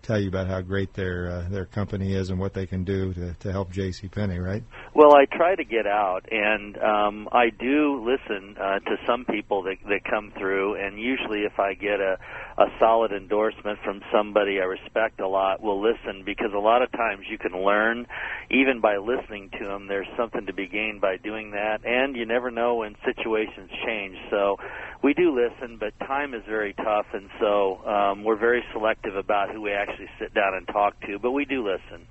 [0.07, 3.13] tell you about how great their uh, their company is and what they can do
[3.13, 4.07] to, to help J.C.
[4.07, 4.63] Penney, right?
[4.95, 9.63] Well, I try to get out, and um, I do listen uh, to some people
[9.63, 10.75] that that come through.
[10.75, 12.17] And usually, if I get a
[12.57, 16.91] a solid endorsement from somebody I respect a lot, will listen because a lot of
[16.93, 18.07] times you can learn
[18.49, 19.87] even by listening to them.
[19.87, 24.15] There's something to be gained by doing that, and you never know when situations change.
[24.31, 24.57] So
[25.03, 29.51] we do listen, but time is very tough, and so um, we're very selective about
[29.51, 31.19] who we actually sit down and talk to.
[31.19, 32.07] But we do listen.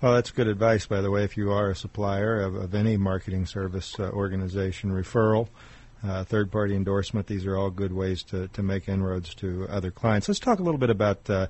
[0.00, 1.24] Well, that's good advice, by the way.
[1.24, 5.48] If you are a supplier of, of any marketing service uh, organization, referral,
[6.06, 9.90] uh, third party endorsement, these are all good ways to, to make inroads to other
[9.90, 10.28] clients.
[10.28, 11.46] Let's talk a little bit about uh,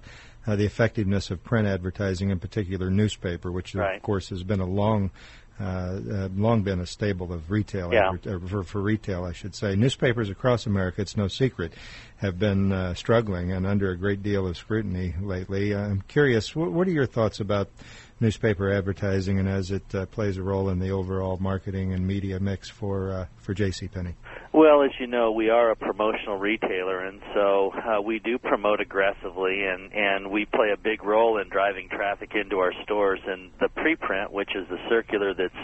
[0.47, 3.97] uh, the effectiveness of print advertising, in particular newspaper, which Right.
[3.97, 5.11] of course has been a long.
[5.59, 8.11] Uh, uh, long been a staple of retail Yeah.
[8.12, 9.74] adver- uh, for, for retail, I should say.
[9.74, 11.72] Newspapers across America, it's no secret,
[12.18, 15.74] have been uh, struggling and under a great deal of scrutiny lately.
[15.74, 17.70] I'm curious, wh- what are your thoughts about
[18.21, 22.41] newspaper advertising and as it uh, plays a role in the overall marketing and media
[22.41, 23.89] mix for uh, for J.C.
[23.89, 24.14] Penney?
[24.53, 28.81] Well, as you know, we are a promotional retailer, and so uh, we do promote
[28.81, 33.21] aggressively, and and we play a big role in driving traffic into our stores.
[33.27, 35.55] And the preprint, which is the circular that's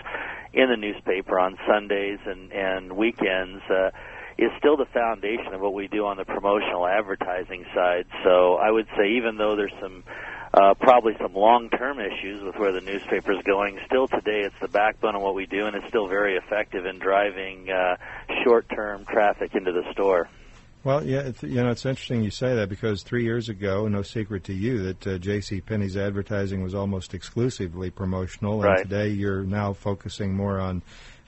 [0.52, 3.62] in the newspaper on Sundays and and weekends.
[3.70, 3.90] Uh,
[4.38, 8.06] is still the foundation of what we do on the promotional advertising side.
[8.24, 10.04] So I would say, even though there's some
[10.54, 13.78] uh, probably some long-term issues with where the newspaper is going.
[13.86, 16.98] Still today, it's the backbone of what we do, and it's still very effective in
[16.98, 17.96] driving uh,
[18.44, 20.28] short-term traffic into the store.
[20.84, 24.02] Well, yeah, it's, you know, it's interesting you say that because three years ago, no
[24.02, 25.60] secret to you that uh, J.C.
[25.60, 28.82] Penney's advertising was almost exclusively promotional, and Right.
[28.82, 30.82] today you're now focusing more on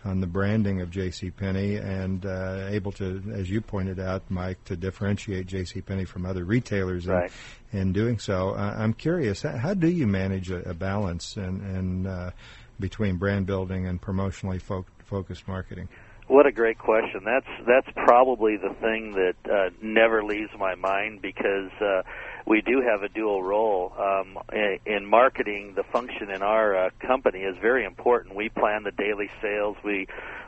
[0.04, 1.30] on the branding of J.C.
[1.30, 5.80] Penney and uh, able to, as you pointed out, Mike, to differentiate J.C.
[5.80, 7.06] Penney from other retailers.
[7.06, 7.30] Right.
[7.72, 11.60] In, in doing so, uh, I'm curious, how, do you manage a, a balance and,
[11.62, 12.30] and uh,
[12.78, 15.88] between brand building and promotionally fo- focused marketing?
[16.26, 17.20] What a great question.
[17.24, 22.02] That's that's probably the thing that uh, never leaves my mind because uh,
[22.46, 25.74] we do have a dual role um, in, in marketing.
[25.76, 28.34] The function in our uh, company is very important.
[28.34, 29.76] We plan the daily sales.
[29.82, 30.06] We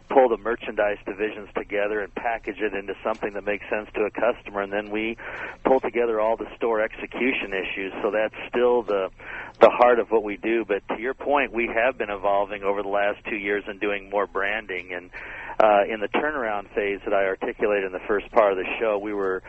[0.09, 4.11] pull the merchandise divisions together and package it into something that makes sense to a
[4.11, 5.17] customer, and then we
[5.65, 7.93] pull together all the store execution issues.
[8.03, 9.11] So that's still the
[9.59, 10.65] the heart of what we do.
[10.67, 14.11] But to your point, we have been evolving over the last two years and doing
[14.11, 14.93] more branding.
[14.93, 15.11] And
[15.59, 18.99] uh, in the turnaround phase that I articulated in the first part of the show,
[18.99, 19.43] we were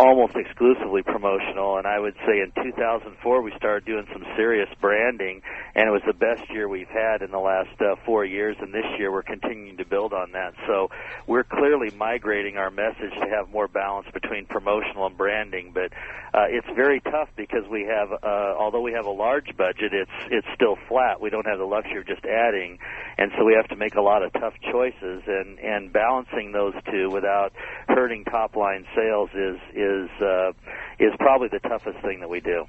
[0.00, 1.76] almost exclusively promotional.
[1.76, 5.42] And I would say in 2004 we started doing some serious branding,
[5.74, 8.56] and it was the best year we've had in the last uh, four years.
[8.60, 10.54] And this year we're continuing to build on that.
[10.66, 10.88] So
[11.26, 15.72] we're clearly migrating our message to have more balance between promotional and branding.
[15.74, 15.92] But
[16.32, 20.10] uh, it's very tough because we have, uh, although we have a large budget, it's
[20.30, 21.20] it's still flat.
[21.20, 22.78] We don't have the luxury of just adding,
[23.18, 25.22] and so we have to make a lot of tough choices.
[25.26, 27.52] And and balancing those two without
[27.88, 29.89] hurting top line sales is is
[30.20, 30.52] uh,
[30.98, 32.66] is probably the toughest thing that we do.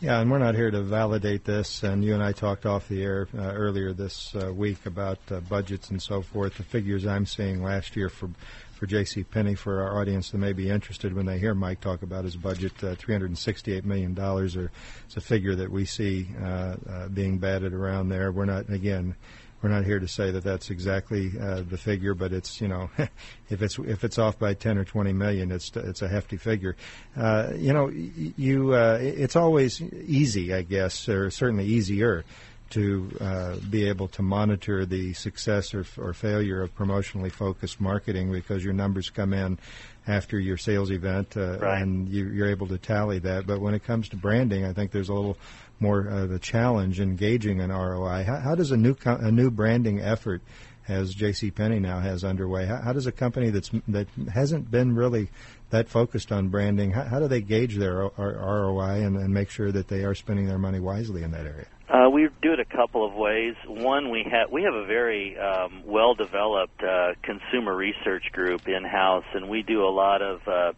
[0.00, 1.82] Yeah, and we're not here to validate this.
[1.82, 5.40] And you and I talked off the air uh, earlier this uh, week about uh,
[5.40, 6.56] budgets and so forth.
[6.56, 8.30] The figures I'm seeing last year for
[8.78, 9.24] for J.C.
[9.24, 12.36] Penney for our audience that may be interested when they hear Mike talk about his
[12.36, 14.70] budget, uh, 368 million dollars, or
[15.04, 18.30] it's a figure that we see uh, uh, being batted around there.
[18.30, 19.16] We're not again.
[19.60, 22.90] We're not here to say that that's exactly uh, the figure, but it's you know,
[23.50, 26.76] if it's if it's off by 10 or 20 million, it's it's a hefty figure.
[27.16, 32.24] Uh, you know, you uh, it's always easy, I guess, or certainly easier
[32.70, 38.30] to uh, be able to monitor the success or, or, failure of promotionally focused marketing
[38.30, 39.58] because your numbers come in
[40.06, 41.82] after your sales event uh, right.
[41.82, 43.46] and you, are able to tally that.
[43.46, 45.38] But when it comes to branding, I think there's a little
[45.80, 48.24] more of a challenge engaging an ROI.
[48.24, 50.42] How, how does a new co- a new branding effort
[50.88, 51.50] as J.C.
[51.50, 52.64] Penney now has underway.
[52.64, 55.28] How, how, does a company that's that hasn't been really
[55.70, 59.50] that focused on branding, how, how do they gauge their o- ROI and, and, make
[59.50, 61.66] sure that they are spending their money wisely in that area?
[61.88, 63.54] Uh, we do it a couple of ways.
[63.66, 68.84] One, we have we have a very um, well developed uh, consumer research group in
[68.84, 70.72] house, and we do a lot of uh,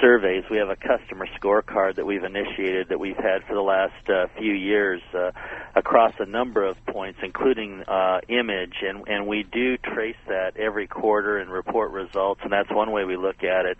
[0.00, 0.44] surveys.
[0.50, 4.26] We have a customer scorecard that we've initiated that we've had for the last uh,
[4.38, 5.32] few years uh,
[5.74, 10.86] across a number of points, including uh, image, and and we do trace that every
[10.86, 13.78] quarter and report results, and that's one way we look at it.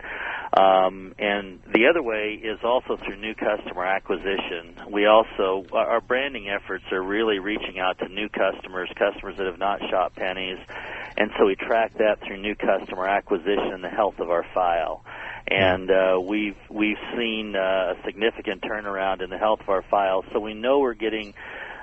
[0.57, 4.75] Um, and the other way is also through new customer acquisition.
[4.89, 9.59] We also our branding efforts are really reaching out to new customers, customers that have
[9.59, 10.59] not shot Penney's,
[11.17, 15.03] and so we track that through new customer acquisition and the health of our file
[15.47, 20.25] and uh, we've we've seen uh, a significant turnaround in the health of our files.
[20.33, 21.33] So we know we're getting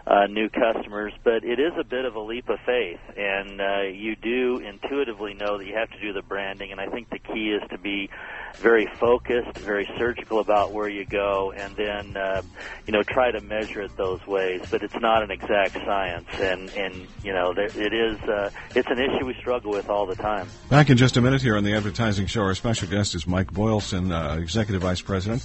[0.06, 3.82] uh, new customers, but it is a bit of a leap of faith, and uh,
[3.82, 6.72] you do intuitively know that you have to do the branding.
[6.72, 8.10] And I think the key is to be
[8.56, 12.42] very focused, very surgical about where you go, and then uh,
[12.86, 14.62] you know try to measure it those ways.
[14.70, 18.88] But it's not an exact science, and and you know there, it is uh, it's
[18.90, 20.48] an issue we struggle with all the time.
[20.68, 23.52] Back in just a minute here on the advertising show, our special guest is Mike
[23.52, 25.44] Boylson, uh, executive vice president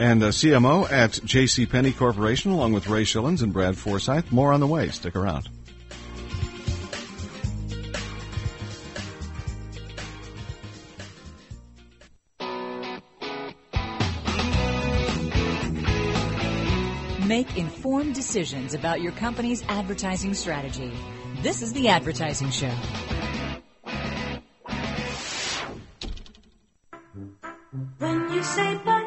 [0.00, 1.66] and uh, CMO at J.C.
[1.66, 4.32] Penney Corporation, along with Ray Schillens and Brad Forsythe.
[4.32, 4.88] More on the way.
[4.88, 5.48] Stick around.
[17.26, 20.92] Make informed decisions about your company's advertising strategy.
[21.42, 22.74] This is the Advertising Show.
[27.98, 29.06] When you say but,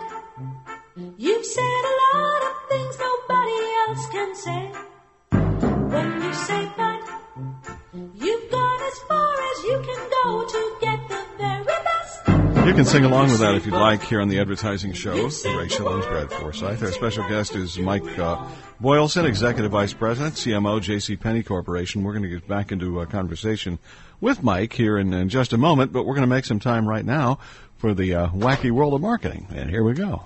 [0.96, 4.72] you've said a lot of things nobody else can say.
[5.32, 7.02] When you say but,
[8.14, 12.68] you've gone as far as you can go to get the very best.
[12.68, 15.14] You can sing along with that if you'd like here on the advertising show.
[15.14, 15.30] Ray
[15.68, 16.82] Schillens, Brad Forsythe.
[16.82, 18.48] Our special guest is Mike uh,
[18.82, 21.16] Boylson, Executive Vice President, CMO, J.C.
[21.18, 22.04] Penney Corporation.
[22.04, 23.80] We're going to get back into a conversation
[24.22, 26.88] with Mike here in, in just a moment, but we're going to make some time
[26.88, 27.40] right now
[27.78, 29.48] for the uh, wacky world of marketing.
[29.54, 30.24] And here we go.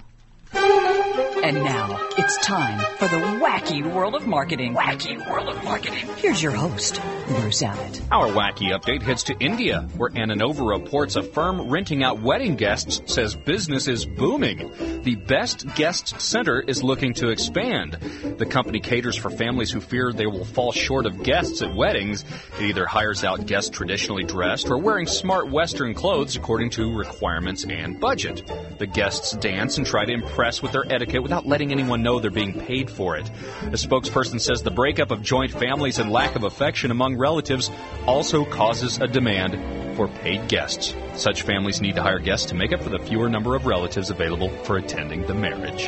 [1.48, 1.98] And now
[2.28, 4.74] it's time for the wacky world of marketing.
[4.74, 6.06] Wacky world of marketing.
[6.18, 8.02] Here's your host, Bruce Abbott.
[8.12, 13.02] Our wacky update heads to India, where Ananova reports a firm renting out wedding guests
[13.06, 14.74] says business is booming.
[15.04, 17.94] The Best Guest Center is looking to expand.
[18.38, 22.26] The company caters for families who fear they will fall short of guests at weddings.
[22.60, 27.64] It either hires out guests traditionally dressed or wearing smart Western clothes according to requirements
[27.64, 28.52] and budget.
[28.80, 32.32] The guests dance and try to impress with their etiquette without letting anyone know they're
[32.32, 33.30] being paid for it.
[33.64, 37.72] A spokesperson says the breakup of joint families and lack of affection among relatives
[38.06, 40.96] also causes a demand for paid guests.
[41.16, 44.10] Such families need to hire guests to make up for the fewer number of relatives
[44.10, 45.86] available for attending the marriage.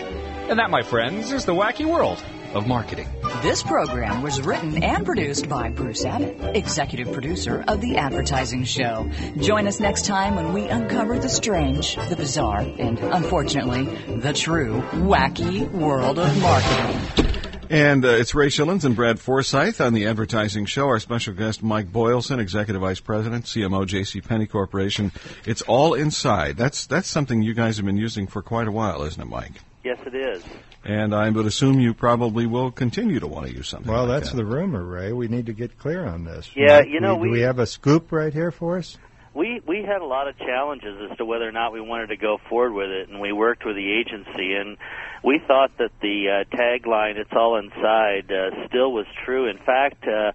[0.50, 2.24] And that, my friends, is the wacky world
[2.54, 3.08] of marketing.
[3.42, 9.10] This program was written and produced by Bruce Abbott, executive producer of The Advertising Show.
[9.38, 13.86] Join us next time when we uncover the strange, the bizarre, and unfortunately,
[14.18, 17.30] the true wacky world of marketing.
[17.72, 20.88] And uh, it's Ray Schillens and Brad Forsythe on the Advertising Show.
[20.88, 24.22] Our special guest, Mike Boylson, Executive Vice President, CMO, J.C.
[24.22, 25.12] Penney Corporation.
[25.46, 26.58] It's all inside.
[26.58, 29.62] That's that's something you guys have been using for quite a while, isn't it, Mike?
[29.84, 30.44] Yes, it is.
[30.84, 33.92] And I would assume you probably will continue to want to use something.
[33.92, 34.38] Well, like that's that.
[34.38, 35.14] the rumor, Ray.
[35.14, 36.50] We need to get clear on this.
[36.56, 38.98] Yeah, Mike, you know, we, we- do we have a scoop right here for us.
[39.34, 42.18] we we had a lot of challenges as to whether or not we wanted to
[42.18, 44.78] go forward with it, and we worked with the agency, and
[45.24, 49.48] we thought that the uh, tagline "It's all inside" uh, still was true.
[49.50, 50.04] In fact.
[50.08, 50.32] Uh,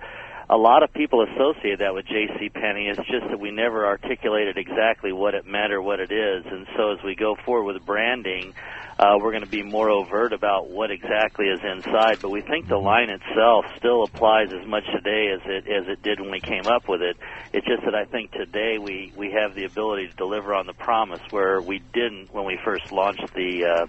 [0.48, 2.50] a lot of people associate that with J.C.
[2.50, 2.88] Penney.
[2.88, 6.44] It's just that we never articulated exactly what it meant or what it is.
[6.44, 8.52] And so as we go forward with branding,
[8.98, 12.18] uh, we're going to be more overt about what exactly is inside.
[12.20, 16.02] But we think the line itself still applies as much today as it as it
[16.02, 17.16] did when we came up with it.
[17.52, 20.74] It's just that I think today we we have the ability to deliver on the
[20.74, 23.86] promise where we didn't when we first launched the uh,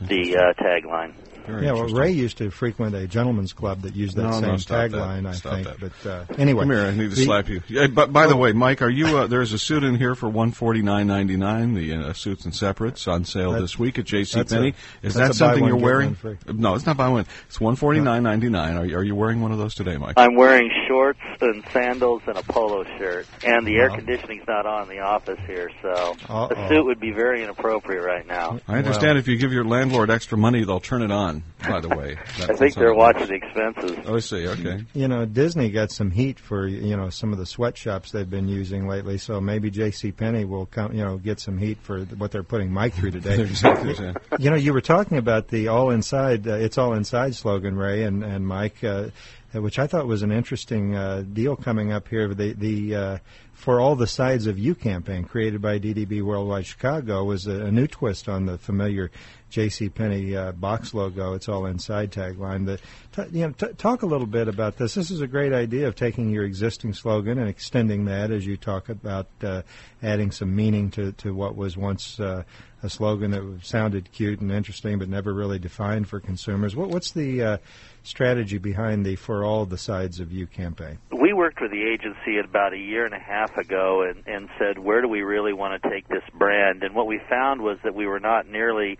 [0.00, 1.14] the uh, tagline.
[1.48, 4.56] Yeah, well, Ray used to frequent a gentleman's club that used that No, same no,
[4.56, 5.66] tagline, I Stop think.
[5.66, 5.80] that.
[6.02, 7.62] But uh, anyway, Come here, I need to the- slap you.
[7.68, 9.18] Yeah, but by the way, Mike, are you?
[9.18, 11.74] Uh, there's a suit in here for one forty nine ninety nine.
[11.74, 14.44] The uh, suits and separates on sale That- this week at J.C.
[14.44, 14.74] Penney.
[15.02, 16.16] Is that something one, you're wearing?
[16.46, 17.26] No, it's not buy one.
[17.46, 18.76] It's one forty nine ninety nine.
[18.76, 20.14] Are you, are you wearing one of those today, Mike?
[20.16, 23.96] I'm wearing shorts and sandals and a polo shirt, and the air Wow.
[23.96, 26.48] conditioning's not on in the office here, so Uh-oh.
[26.54, 28.58] a suit would be very inappropriate right now.
[28.66, 31.35] I understand if you give your landlord extra money, they'll turn it on.
[31.60, 32.16] By the way,
[32.48, 33.98] I think they're watching the expenses.
[34.06, 34.46] Oh, I see.
[34.46, 34.84] Okay.
[34.94, 38.48] You know, Disney got some heat for you know some of the sweatshops they've been
[38.48, 39.18] using lately.
[39.18, 40.12] So maybe J.C.
[40.12, 43.36] Penney will come, you know, get some heat for what they're putting Mike through today.
[43.56, 44.12] Exactly, yeah.
[44.38, 48.02] You know, you were talking about the all inside, uh, it's all inside slogan, Ray
[48.02, 49.08] and and Mike, uh,
[49.52, 52.32] which I thought was an interesting uh, deal coming up here.
[52.34, 53.18] The the uh,
[53.56, 57.72] for all the sides of you campaign created by DDB Worldwide Chicago was a, a
[57.72, 59.10] new twist on the familiar
[59.50, 59.88] J.C.
[59.88, 61.34] Penney uh, box logo.
[61.34, 62.66] It's all inside tagline.
[62.66, 62.78] The,
[63.12, 64.94] t- you know, t- talk a little bit about this.
[64.94, 68.56] This is a great idea of taking your existing slogan and extending that as you
[68.56, 69.62] talk about uh,
[70.02, 72.42] adding some meaning to, to what was once uh,
[72.82, 76.76] a slogan that sounded cute and interesting but never really defined for consumers.
[76.76, 77.58] What, what's the uh,
[78.02, 80.98] strategy behind the For All the Sides of You campaign?
[81.10, 84.78] We worked with the agency about a year and a half ago and, and said,
[84.78, 86.82] where do we really want to take this brand?
[86.82, 88.98] And what we found was that we were not nearly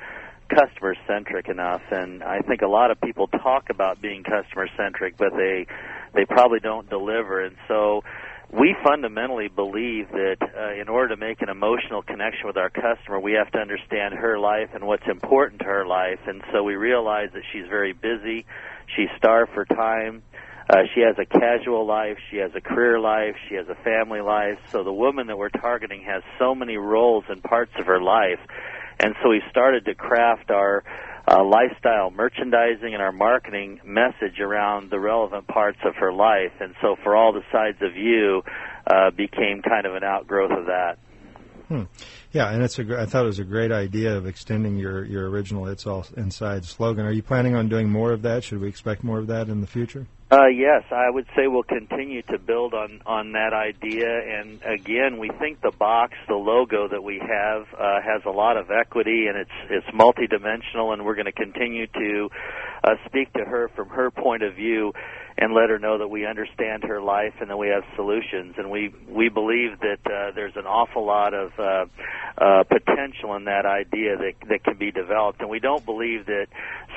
[0.49, 5.17] customer centric enough and I think a lot of people talk about being customer centric
[5.17, 5.67] but they
[6.15, 8.03] they probably don't deliver and so
[8.53, 13.19] we fundamentally believe that uh, in order to make an emotional connection with our customer,
[13.19, 16.21] we have to understand her life and what's important to her life.
[16.27, 18.47] And so we realize that she's very busy,
[18.95, 20.23] she's starved for time,
[20.71, 24.21] uh, she has a casual life, she has a career life, she has a family
[24.21, 24.59] life.
[24.71, 28.41] So the woman that we're targeting has so many roles and parts of her life.
[28.99, 30.85] And so we started to craft our
[31.29, 36.53] uh, lifestyle merchandising and our marketing message around the relevant parts of her life.
[36.61, 38.43] And so for all the sides of you
[38.87, 40.99] uh, became kind of an outgrowth of that.
[41.69, 41.83] Hmm.
[42.37, 43.01] Yeah, and it's a.
[43.01, 46.67] I thought it was a great idea of extending your your original "It's All Inside"
[46.67, 47.07] slogan.
[47.07, 48.45] Are you planning on doing more of that?
[48.45, 50.07] Should we expect more of that in the future?
[50.31, 54.21] Uh, yes, I would say we'll continue to build on on that idea.
[54.39, 58.59] And again, we think the box, the logo that we have, uh, has a lot
[58.59, 60.93] of equity, and it's it's multidimensional.
[60.93, 62.29] And we're going to continue to
[62.85, 64.93] uh, speak to her from her point of view,
[65.39, 68.55] and let her know that we understand her life and that we have solutions.
[68.57, 71.85] And we we believe that uh, there's an awful lot of uh,
[72.39, 75.41] uh, potential in that idea that that can be developed.
[75.41, 76.47] And we don't believe that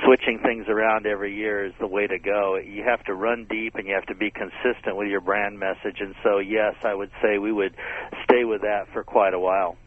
[0.05, 2.57] switching things around every year is the way to go.
[2.57, 5.99] You have to run deep and you have to be consistent with your brand message.
[5.99, 7.75] And so, yes, I would say we would
[8.23, 9.77] stay with that for quite a while.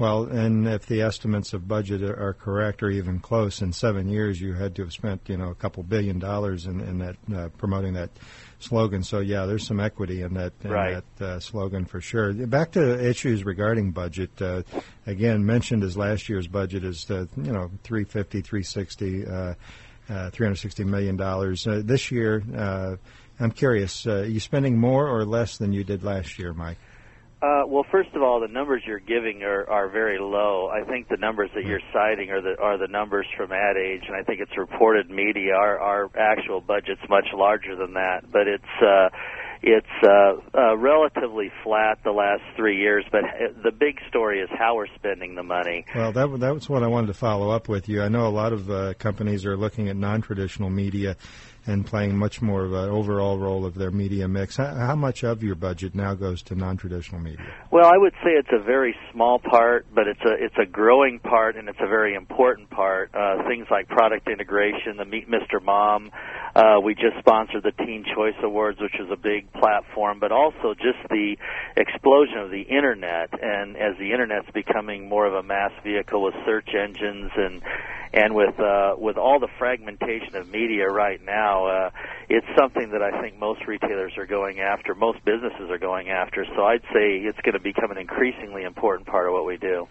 [0.00, 4.08] Well, and if the estimates of budget are are correct or even close, in seven
[4.08, 7.16] years you had to have spent you know a couple billion dollars in, in that
[7.36, 8.08] uh, promoting that
[8.60, 9.02] slogan.
[9.02, 11.02] So yeah, there's some equity in that in Right.
[11.18, 12.32] that uh, slogan for sure.
[12.32, 14.30] Back to issues regarding budget.
[14.40, 14.62] Uh,
[15.06, 19.30] again, mentioned as last year's budget is uh, you know 350, 360, uh,
[20.08, 21.66] uh, 360 million dollars.
[21.66, 22.96] Uh, this year, uh,
[23.38, 26.78] I'm curious, uh, are you spending more or less than you did last year, Mike?
[27.42, 30.68] Uh, well, first of all, the numbers you're giving are, are very low.
[30.68, 34.02] I think the numbers that you're citing are the are the numbers from Ad Age,
[34.06, 35.54] and I think it's reported media.
[35.54, 39.08] Our our actual budget's much larger than that, but it's uh,
[39.62, 43.06] it's uh, uh, relatively flat the last three years.
[43.10, 45.86] But uh, the big story is how we're spending the money.
[45.94, 48.02] Well, that that was what I wanted to follow up with you.
[48.02, 51.16] I know a lot of uh, companies are looking at non-traditional media
[51.66, 54.56] and playing much more of an overall role of their media mix.
[54.56, 57.44] How, how much of your budget now goes to non-traditional media?
[57.70, 61.18] Well, I would say it's a very small part, but it's a it's a growing
[61.18, 63.14] part and it's a very important part.
[63.14, 65.62] Uh, things like product integration, the Meet Mr.
[65.62, 66.10] Mom.
[66.54, 70.74] Uh, we just sponsored the Teen Choice Awards, which is a big platform, but also
[70.74, 71.36] just the
[71.76, 73.30] explosion of the internet.
[73.40, 77.62] And as the internet's becoming more of a mass vehicle with search engines and
[78.12, 81.90] and with uh, with all the fragmentation of media right now, uh,
[82.28, 86.44] it's something that I think most retailers are going after, most businesses are going after.
[86.56, 89.88] So I'd say it's going to become an increasingly important part of what we do.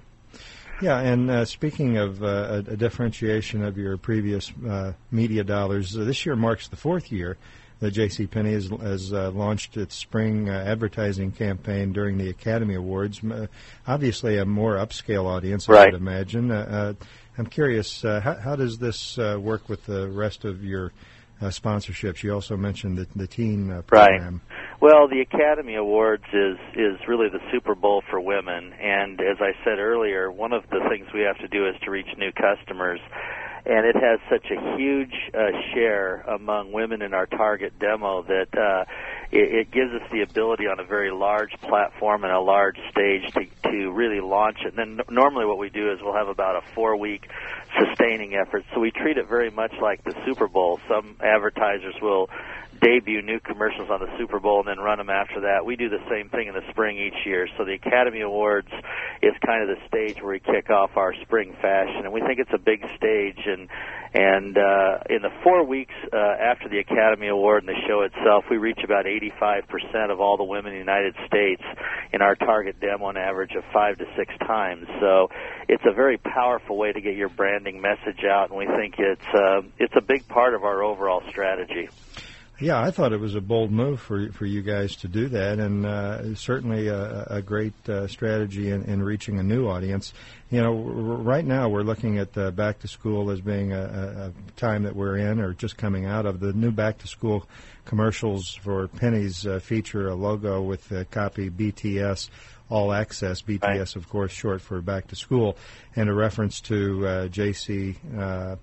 [0.82, 5.97] Yeah, and uh, speaking of uh, a, a differentiation of your previous uh, media dollars,
[5.97, 7.38] uh, this year marks the fourth year
[7.80, 8.28] that J.C.
[8.28, 13.24] Penney has, has uh, launched its spring uh, advertising campaign during the Academy Awards.
[13.24, 13.47] Uh,
[13.88, 15.93] obviously, a more upscale audience, I Right.
[15.93, 16.51] would imagine.
[16.51, 17.05] Uh, uh,
[17.38, 20.91] I'm curious, uh, how, how does this uh, work with the rest of your
[21.42, 22.24] uh, sponsorships?
[22.24, 24.10] You also mentioned the, the teen uh, Right.
[24.10, 24.42] program.
[24.82, 29.52] Well, the Academy Awards is is really the Super Bowl for women, and as I
[29.66, 33.00] said earlier, one of the things we have to do is to reach new customers.
[33.66, 38.47] And it has such a huge uh, share among women in our target demo that
[38.57, 38.86] uh,
[39.32, 43.24] it, it gives us the ability on a very large platform and a large stage
[43.34, 44.74] to, to really launch it.
[44.76, 47.28] And then n- normally what we do is we'll have about a four week
[47.78, 48.64] sustaining effort.
[48.74, 50.80] So we treat it very much like the Super Bowl.
[50.88, 52.30] Some advertisers will
[52.82, 55.66] debut new commercials on the Super Bowl and then run them after that.
[55.66, 57.48] We do the same thing in the spring each year.
[57.58, 58.70] So the Academy Awards
[59.22, 62.40] is kind of the stage where we kick off our spring fashion, and we think
[62.40, 63.40] it's a big stage.
[63.46, 63.70] And
[64.12, 68.46] and uh, in the four weeks uh, after the Academy Award and the show itself,
[68.50, 71.62] we reach about 85% of all the women in the United States
[72.12, 74.88] in our target demo, on average of five to six times.
[75.00, 75.30] So
[75.68, 79.36] it's a very powerful way to get your branding message out, and we think it's
[79.36, 81.90] uh, it's a big part of our overall strategy.
[82.62, 85.60] Yeah, I thought it was a bold move for for you guys to do that,
[85.60, 90.14] and uh, certainly a, a great uh, strategy in, in reaching a new audience.
[90.49, 94.34] You know, r- right now we're looking at uh, back to school as being a,
[94.34, 96.41] a, time that we're in, or just coming out of.
[96.41, 97.47] The new back to school
[97.86, 102.30] commercials for Penney's uh, feature a logo with the copy BTS.
[102.70, 105.57] All access, BTS, of course, short for back to school,
[105.95, 108.57] and a reference to uh, JC uh,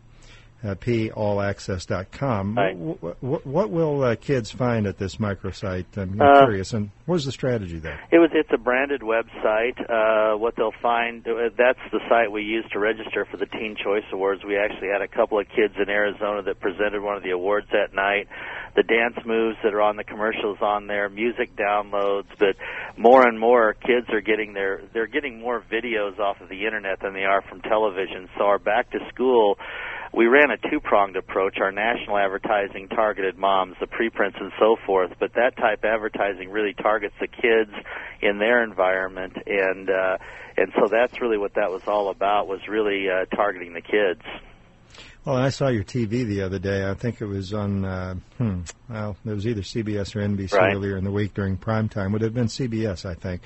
[0.65, 2.57] uh, pallaccess.com.
[2.57, 2.77] Right.
[2.77, 5.85] What, what, what will uh, kids find at this microsite?
[5.97, 6.73] I'm Uh, curious.
[6.73, 8.01] And what is the strategy there?
[8.11, 8.31] It was.
[8.33, 9.79] It's a branded website.
[9.89, 11.27] Uh, what they'll find.
[11.27, 14.43] Uh, that's the site we used to register for the Teen Choice Awards.
[14.45, 17.69] We actually had a couple of kids in Arizona that presented one of the awards
[17.73, 18.29] that night.
[18.75, 22.57] The dance moves that are on the commercials on there, music downloads, but
[22.99, 24.83] more and more kids are getting their.
[24.93, 28.29] They're getting more videos off of the internet than they are from television.
[28.37, 29.59] So our back to school
[30.17, 31.59] we ran a two pronged approach.
[31.61, 36.51] Our national advertising targeted moms, the preprints and so forth, but that type of advertising
[36.51, 37.71] really targets the kids
[38.23, 40.17] in their environment and uh
[40.57, 44.23] and so that's really what that was all about was really uh targeting the kids.
[45.27, 46.89] Well, I saw your TV the other day.
[46.89, 50.73] I think it was on, uh, hmm, well, it was either CBS or NBC Right.
[50.73, 52.13] earlier in the week during prime time.
[52.13, 53.43] Would have been CBS, I think.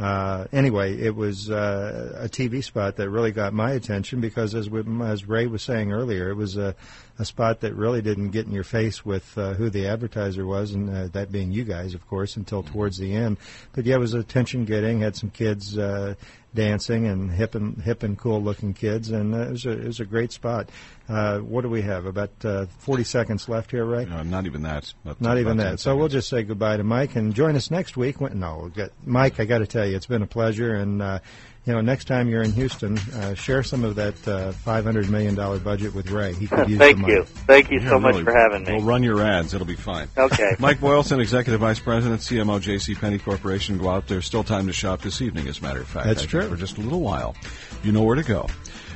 [0.00, 4.70] Uh, anyway, it was uh, a TV spot that really got my attention because, as
[4.70, 6.74] we, as Ray was saying earlier, it was a,
[7.20, 10.72] a spot that really didn't get in your face with uh, who the advertiser was,
[10.72, 13.36] and uh, that being you guys, of course, until towards the end.
[13.72, 15.00] But yeah, it was attention getting.
[15.00, 16.14] Had some kids uh,
[16.54, 19.86] dancing and hip and hip and cool looking kids, and uh, it was a it
[19.86, 20.70] was a great spot.
[21.10, 22.06] Uh, what do we have?
[22.06, 24.10] About uh, 40 seconds left here, right?
[24.10, 24.92] Uh, not even that.
[25.04, 25.80] About- Not even that.
[25.80, 28.20] So we'll just say goodbye to Mike and join us next week.
[28.20, 30.72] When, no, we'll get, Mike, I got to tell you, it's been a pleasure.
[30.74, 31.18] And uh,
[31.66, 35.34] you know, next time you're in Houston, uh, share some of that uh, 500 million
[35.34, 36.32] dollar budget with Ray.
[36.32, 37.14] He could use Thank the money.
[37.14, 37.24] you.
[37.24, 38.24] Thank you Yeah, so much really.
[38.24, 38.72] for having me.
[38.76, 39.52] We'll run your ads.
[39.54, 40.08] It'll be fine.
[40.16, 40.56] Okay.
[40.58, 42.94] Mike Boylson, Executive Vice President, CMO, J.C.
[42.94, 43.76] Penney Corporation.
[43.78, 44.22] Go out there.
[44.22, 46.06] Still time to shop this evening, as a matter of fact.
[46.06, 46.48] That's I true.
[46.48, 47.36] For just a little while.
[47.82, 48.46] You know where to go.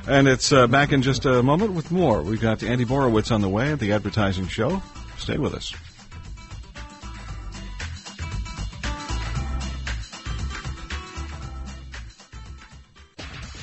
[0.09, 2.23] And it's uh, back in just a moment with more.
[2.23, 4.83] We've got Andy Borowitz on the way at the Advertising Show.
[5.19, 5.73] Stay with us.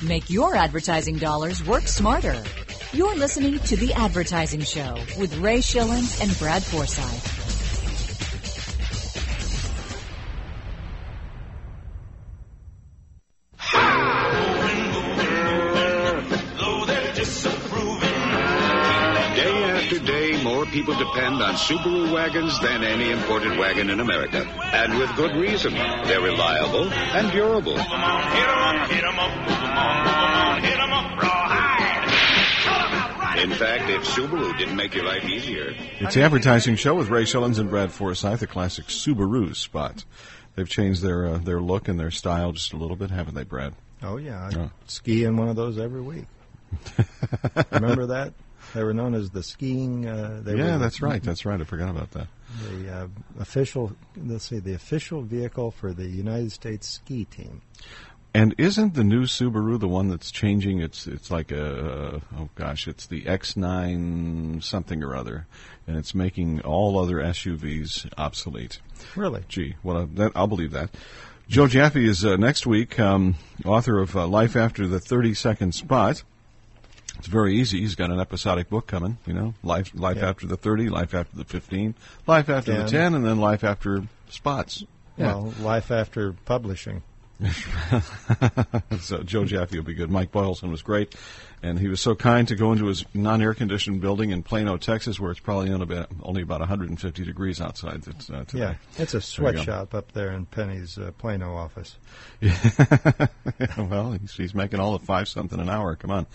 [0.02, 2.42] Make your advertising dollars work smarter.
[2.92, 7.41] You're listening to The Advertising Show with Ray Schillens and Brad Forsythe.
[20.72, 24.38] People depend on Subaru wagons than any imported wagon in America.
[24.72, 25.74] And with good reason.
[25.74, 27.76] They're reliable and durable.
[33.42, 37.24] In fact, if Subaru didn't make your life easier, It's the Advertising Show with Ray
[37.24, 40.04] Schillens and Brad Forsythe, the classic Subaru spot.
[40.54, 43.42] They've changed their uh, their look and their style just a little bit, haven't they,
[43.44, 43.74] Brad?
[44.02, 44.70] Oh yeah, I Oh.
[44.86, 46.26] ski in one of those every week.
[47.72, 48.34] Remember that?
[48.74, 50.06] They were known as the skiing.
[50.06, 51.22] Uh, they yeah, were that's right.
[51.32, 51.60] That's right.
[51.60, 52.26] I forgot about that.
[52.68, 53.06] The uh,
[53.40, 57.62] official, let's see, the official vehicle for the United States ski team.
[58.34, 60.80] And isn't the new Subaru the one that's changing?
[60.80, 65.46] It's it's like a oh gosh, it's the X9 something or other,
[65.86, 68.80] and it's making all other SUVs obsolete.
[69.16, 69.42] Really?
[69.48, 70.90] Gee, well, uh, that, I'll believe that.
[71.46, 73.34] Joe Jaffe is uh, next week, um,
[73.66, 76.22] author of uh, Life After the 30 Second Spot.
[77.18, 77.80] It's very easy.
[77.80, 79.18] He's got an episodic book coming.
[79.26, 80.30] You know, life life Yeah.
[80.30, 81.94] after the thirty, life after the fifteen,
[82.26, 82.88] life after the Ten.
[82.88, 84.84] ten, and then life after spots.
[85.16, 85.26] Yeah.
[85.26, 87.02] Well, life after publishing.
[89.00, 90.10] so Joe Jaffe will be good.
[90.10, 91.14] Mike Boylson was great,
[91.62, 95.18] and he was so kind to go into his non-air conditioned building in Plano, Texas,
[95.18, 98.58] where it's probably only about, only about 150 degrees outside uh, today.
[98.58, 101.96] Yeah, it's a There sweatshop up there in Penney's uh, Plano office.
[102.40, 102.56] Yeah.
[103.78, 105.96] well, he's, he's making all of five something an hour.
[105.96, 106.26] Come on.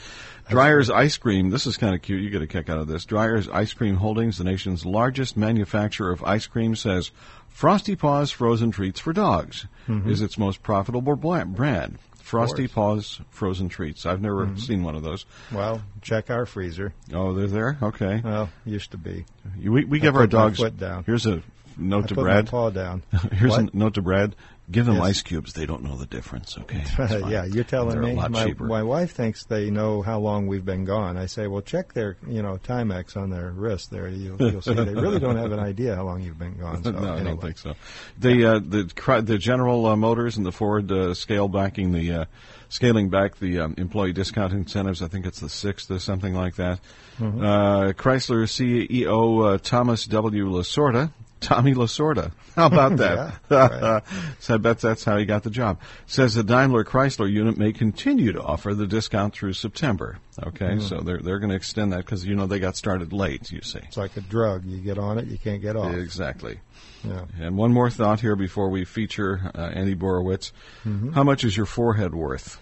[0.50, 1.50] Dreyer's Ice Cream.
[1.50, 2.22] This is kind of cute.
[2.22, 3.06] You get a kick out of this.
[3.06, 7.12] Dreyer's Ice Cream Holdings, the nation's largest manufacturer of ice cream, says
[7.58, 10.06] Frosty Paws frozen treats for dogs Mhm.
[10.08, 11.98] is its most profitable brand.
[12.22, 12.68] Frosty.
[12.68, 14.06] Paws frozen treats.
[14.06, 14.60] I've never Mhm.
[14.60, 15.26] seen one of those.
[15.52, 16.94] Well, check our freezer.
[17.12, 17.78] Oh, they're there.
[17.82, 18.22] Okay.
[18.24, 19.26] Well, used to be.
[19.60, 20.62] We, we I give our dogs.
[21.08, 21.42] Here's a
[21.78, 22.48] note I to Brad.
[22.48, 23.02] paw down.
[23.32, 23.74] Here's What?
[23.74, 24.36] a note to Brad.
[24.70, 25.04] Give them Yes.
[25.06, 25.54] ice cubes.
[25.54, 26.58] They don't know the difference.
[26.58, 26.84] Okay.
[27.30, 28.14] Yeah, you're telling me.
[28.16, 31.16] my, my wife thinks they know how long we've been gone.
[31.18, 33.92] I say, well, check their, you know, Timex on their wrist.
[33.92, 36.84] There, you'll, you'll see they really don't have an idea how long you've been gone.
[36.84, 37.76] So, no, I don't think so.
[38.20, 42.26] The uh, the the General uh, Motors and the Ford uh, scale backing the uh,
[42.68, 45.02] scaling back the um, employee discount incentives.
[45.02, 46.80] I think it's the sixth or something like that.
[47.20, 47.42] Mhm.
[47.42, 50.50] Uh, Chrysler CEO uh, Thomas W.
[50.50, 51.12] Lasorda.
[51.40, 52.32] Tommy Lasorda.
[52.56, 53.36] How about that?
[53.52, 54.00] Yeah,
[54.40, 55.80] so I bet that's how he got the job.
[56.06, 60.18] Says the Daimler Chrysler unit may continue to offer the discount through September.
[60.44, 60.82] Okay, Mhm.
[60.82, 63.52] so they're they're going to extend that because you know they got started late.
[63.52, 63.80] You see.
[63.80, 64.66] It's like a drug.
[64.66, 65.94] You get on it, you can't get off.
[65.96, 66.60] Exactly.
[67.04, 67.26] Yeah.
[67.40, 70.52] And one more thought here before we feature uh, Andy Borowitz.
[70.86, 71.14] Mhm.
[71.14, 72.60] How much is your forehead worth?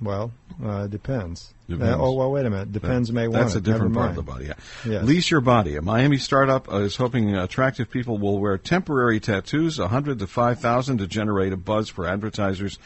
[0.00, 0.32] Well,
[0.62, 0.94] uh, depends.
[1.14, 1.53] Depends.
[1.70, 2.72] Uh, oh, well, wait a minute.
[2.72, 3.58] Depends may want That's it.
[3.58, 4.46] a different part of the body.
[4.46, 4.54] Yeah.
[4.84, 5.04] Yes.
[5.04, 5.76] Lease your body.
[5.76, 10.26] A Miami startup uh, is hoping attractive people will wear temporary tattoos, a hundred to
[10.26, 12.78] five thousand, to generate a buzz for advertisers.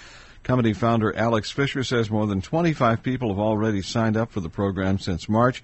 [0.44, 4.48] Company founder Alex Fisher says more than 25 people have already signed up for the
[4.48, 5.62] program since March.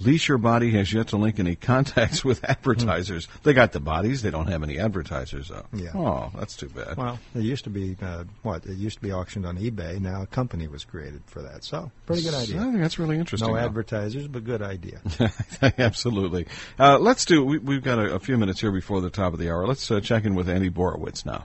[0.00, 3.28] Lease Your Body has yet to link any contacts with advertisers.
[3.42, 5.64] They got the bodies, they don't have any advertisers though.
[5.72, 5.92] Yeah.
[5.94, 6.96] Oh, that's too bad.
[6.96, 8.66] Well, it used to be uh, what?
[8.66, 10.00] It used to be auctioned on eBay.
[10.00, 11.64] Now a company was created for that.
[11.64, 12.60] So pretty good idea.
[12.60, 13.48] I think that's really interesting.
[13.48, 13.64] No though.
[13.64, 15.00] advertisers, but good idea.
[15.78, 16.46] Absolutely.
[16.78, 17.42] Uh, let's do.
[17.44, 19.66] We, we've got a, a few minutes here before the top of the hour.
[19.66, 21.44] Let's uh, check in with Andy Borowitz now.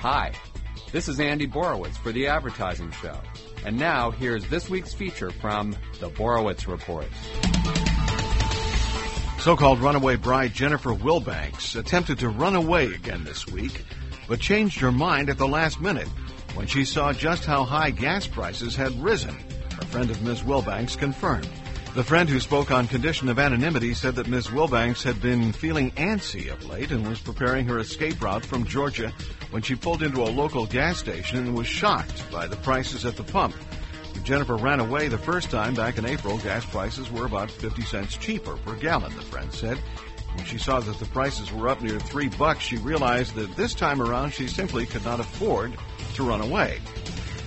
[0.00, 0.32] Hi,
[0.92, 3.18] this is Andy Borowitz for The Advertising Show.
[3.64, 7.06] And now, here's this week's feature from The Borowitz Report.
[9.40, 13.84] So-called runaway bride Jennifer Wilbanks attempted to run away again this week,
[14.26, 16.08] but changed her mind at the last minute
[16.54, 19.36] when she saw just how high gas prices had risen.
[19.80, 20.42] A friend of Ms.
[20.42, 21.48] Wilbanks confirmed.
[21.98, 24.50] The friend who spoke on condition of anonymity said that Ms.
[24.50, 29.12] Wilbanks had been feeling antsy of late and was preparing her escape route from Georgia
[29.50, 33.16] when she pulled into a local gas station and was shocked by the prices at
[33.16, 33.52] the pump.
[34.14, 37.82] When Jennifer ran away the first time back in April, gas prices were about 50
[37.82, 39.78] cents cheaper per gallon, the friend said.
[40.36, 43.74] When she saw that the prices were up near three bucks, she realized that this
[43.74, 45.76] time around she simply could not afford
[46.14, 46.78] to run away.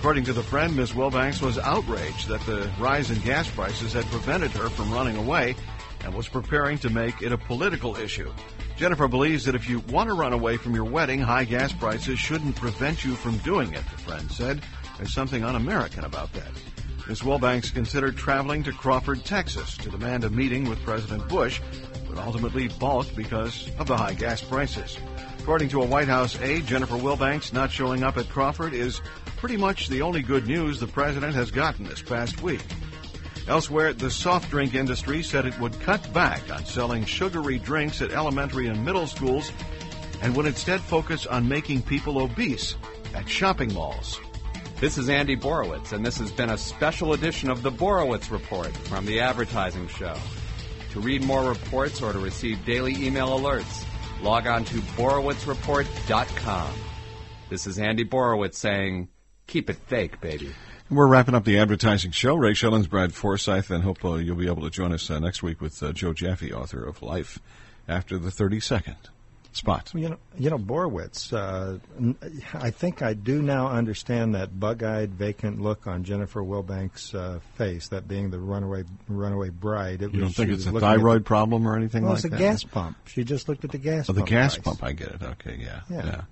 [0.02, 0.94] According to the friend, Ms.
[0.94, 5.54] Wilbanks was outraged that the rise in gas prices had prevented her from running away
[6.02, 8.32] and was preparing to make it a political issue.
[8.76, 12.18] Jennifer believes that if you want to run away from your wedding, high gas prices
[12.18, 14.60] shouldn't prevent you from doing it, the friend said.
[14.96, 16.50] There's something un-American about that.
[17.06, 17.20] Ms.
[17.20, 21.60] Wilbanks considered traveling to Crawford, Texas to demand a meeting with President Bush,
[22.08, 24.98] but ultimately balked because of the high gas prices.
[25.38, 29.00] According to a White House aide, Jennifer Wilbanks not showing up at Crawford is
[29.42, 32.62] pretty much the only good news the president has gotten this past week.
[33.48, 38.12] Elsewhere, the soft drink industry said it would cut back on selling sugary drinks at
[38.12, 39.50] elementary and middle schools
[40.20, 42.76] and would instead focus on making people obese
[43.16, 44.20] at shopping malls.
[44.78, 48.70] This is Andy Borowitz, and this has been a special edition of the Borowitz Report
[48.86, 50.14] from The Advertising Show.
[50.92, 53.84] To read more reports or to receive daily email alerts,
[54.22, 56.72] log on to borowitzreport.com.
[57.50, 59.08] This is Andy Borowitz saying,
[59.46, 60.52] keep it fake, baby.
[60.90, 62.34] We're wrapping up the advertising show.
[62.34, 65.42] Ray Schillens, Brad Forsythe, and hope uh, you'll be able to join us uh, next
[65.42, 67.38] week with uh, Joe Jaffe, author of Life
[67.88, 68.96] After the 30 Second
[69.54, 69.90] Spot.
[69.94, 71.32] You know, you know, Borowitz.
[71.32, 72.16] Uh, n-
[72.54, 77.88] I think I do now understand that bug-eyed, vacant look on Jennifer Wilbanks' uh, face.
[77.88, 80.02] That being the runaway, runaway bride.
[80.02, 82.30] It You don't think it's a thyroid the- problem or anything well, like it's a
[82.30, 82.38] that?
[82.38, 82.96] gas pump.
[83.06, 84.08] She just looked at the gas.
[84.10, 84.64] Oh, the gas price.
[84.64, 84.82] pump.
[84.84, 85.22] I get it.
[85.22, 86.22] Okay, yeah, Yeah.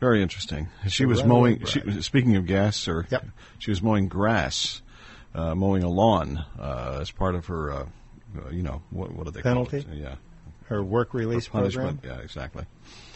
[0.00, 0.68] Very interesting.
[0.88, 1.64] She was mowing.
[1.66, 3.06] She, was- speaking of gas, or
[3.58, 4.80] she was mowing grass,
[5.34, 7.70] uh, mowing a lawn uh, as part of her.
[7.72, 7.86] Uh,
[8.36, 9.12] uh, you know what?
[9.12, 9.82] What do they Penalty?
[9.82, 9.98] call it?
[9.98, 10.14] Yeah.
[10.66, 12.00] her work release punishment.
[12.00, 12.18] program.
[12.18, 12.64] Yeah, exactly.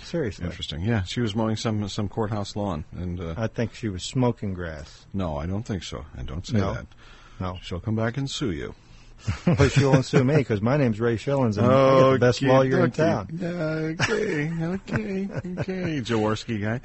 [0.02, 0.44] Seriously.
[0.44, 0.82] Interesting.
[0.82, 4.52] Yeah, she was mowing some some courthouse lawn, and uh, I think she was smoking
[4.54, 5.06] grass.
[5.14, 6.04] no, I don't think so.
[6.18, 6.74] I don't say No.
[6.74, 6.86] that.
[7.40, 7.58] No.
[7.62, 8.74] She'll come back and sue you.
[9.46, 12.42] but she won't sue me because my name's Ray Schillens and I got the best
[12.42, 13.28] Okay, lawyer in town.
[13.34, 16.00] Okay, okay, okay.
[16.02, 16.80] Jaworski guy.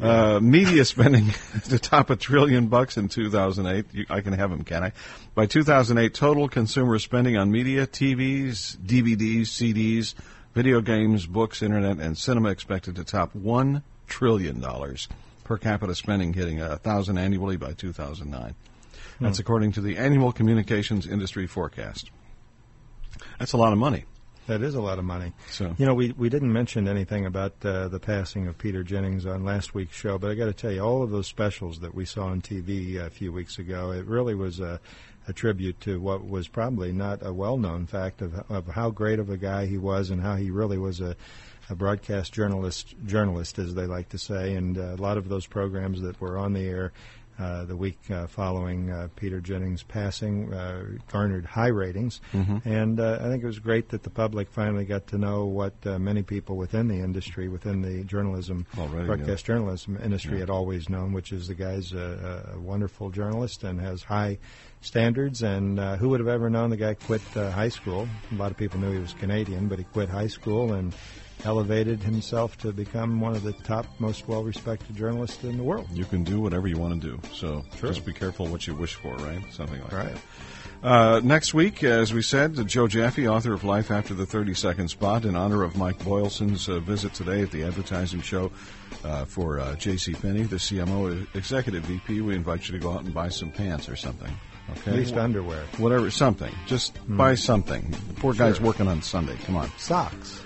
[0.00, 1.34] Uh, media spending
[1.68, 3.86] to top a trillion bucks in 2008.
[3.92, 4.92] You, I can have him, can I?
[5.34, 10.14] By 2008, total consumer spending on media, TVs, DVDs, CDs,
[10.54, 15.08] video games, books, internet, and cinema expected to top one trillion dollars.
[15.44, 18.54] Per capita spending hitting a thousand annually by 2009.
[19.20, 19.42] That's Hmm.
[19.42, 22.10] according to the annual communications industry forecast.
[23.38, 24.04] That's a lot of money.
[24.46, 25.32] That is a lot of money.
[25.50, 29.24] So You know, we, we didn't mention anything about uh, the passing of Peter Jennings
[29.26, 31.94] on last week's show, but I got to tell you, all of those specials that
[31.94, 34.80] we saw on TV a few weeks ago, it really was a,
[35.28, 39.30] a tribute to what was probably not a well-known fact of, of how great of
[39.30, 41.14] a guy he was and how he really was a,
[41.68, 45.46] a broadcast journalist, journalist as they like to say, and uh, a lot of those
[45.46, 46.92] programs that were on the air
[47.40, 52.64] uh, the week uh, following uh, Peter Jennings' passing uh, garnered high ratings, Mhm.
[52.66, 55.72] and uh, I think it was great that the public finally got to know what
[55.86, 60.40] uh, many people within the industry, within the journalism, Already, broadcast journalism industry, Yeah.
[60.40, 64.38] had always known, which is the guy's a, a wonderful journalist and has high
[64.82, 65.42] standards.
[65.42, 68.08] And uh, who would have ever known the guy quit uh, high school?
[68.32, 70.94] A lot of people knew he was Canadian, but he quit high school and
[71.44, 75.86] elevated himself to become one of the top, most well-respected journalists in the world.
[75.92, 77.20] You can do whatever you want to do.
[77.34, 77.88] So True.
[77.90, 79.40] just be careful what you wish for, right?
[79.52, 80.14] Something like Right.
[80.14, 80.22] that.
[80.82, 84.88] Uh, next week, as we said, Joe Jaffe, author of Life After the 30 Second
[84.88, 88.50] Spot, in honor of Mike Boylson's uh, visit today at the advertising show
[89.04, 90.14] uh, for uh, J.C.
[90.14, 92.22] Penney, the CMO executive VP.
[92.22, 94.32] We invite you to go out and buy some pants or something.
[94.78, 95.62] Okay, At least underwear.
[95.76, 96.54] whatever, something.
[96.66, 97.90] Just buy something.
[98.08, 98.66] The poor guy's Sure.
[98.66, 99.36] working on Sunday.
[99.44, 99.70] Come on.
[99.76, 100.40] Socks.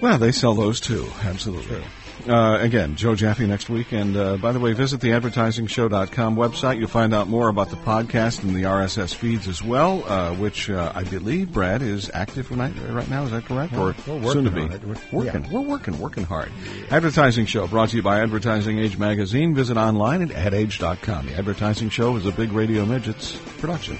[0.00, 1.08] Well, they sell those too.
[1.22, 1.82] Absolutely.
[2.28, 3.92] Uh, again, Joe Jaffe next week.
[3.92, 6.78] And uh, by the way, visit the advertisingshow.com website.
[6.78, 10.68] You'll find out more about the podcast and the RSS feeds as well, uh, which
[10.68, 13.24] uh, I believe, Brad, is active right, right now.
[13.24, 13.72] Is that correct?
[13.72, 14.66] Well, or we're soon to be?
[14.66, 15.44] We're- working.
[15.44, 15.52] yeah.
[15.52, 16.50] We're working, working hard.
[16.90, 19.54] Advertising Show brought to you by Advertising Age Magazine.
[19.54, 21.26] Visit online at adage.com.
[21.26, 23.96] The Advertising Show is a Big Radio Midgets production.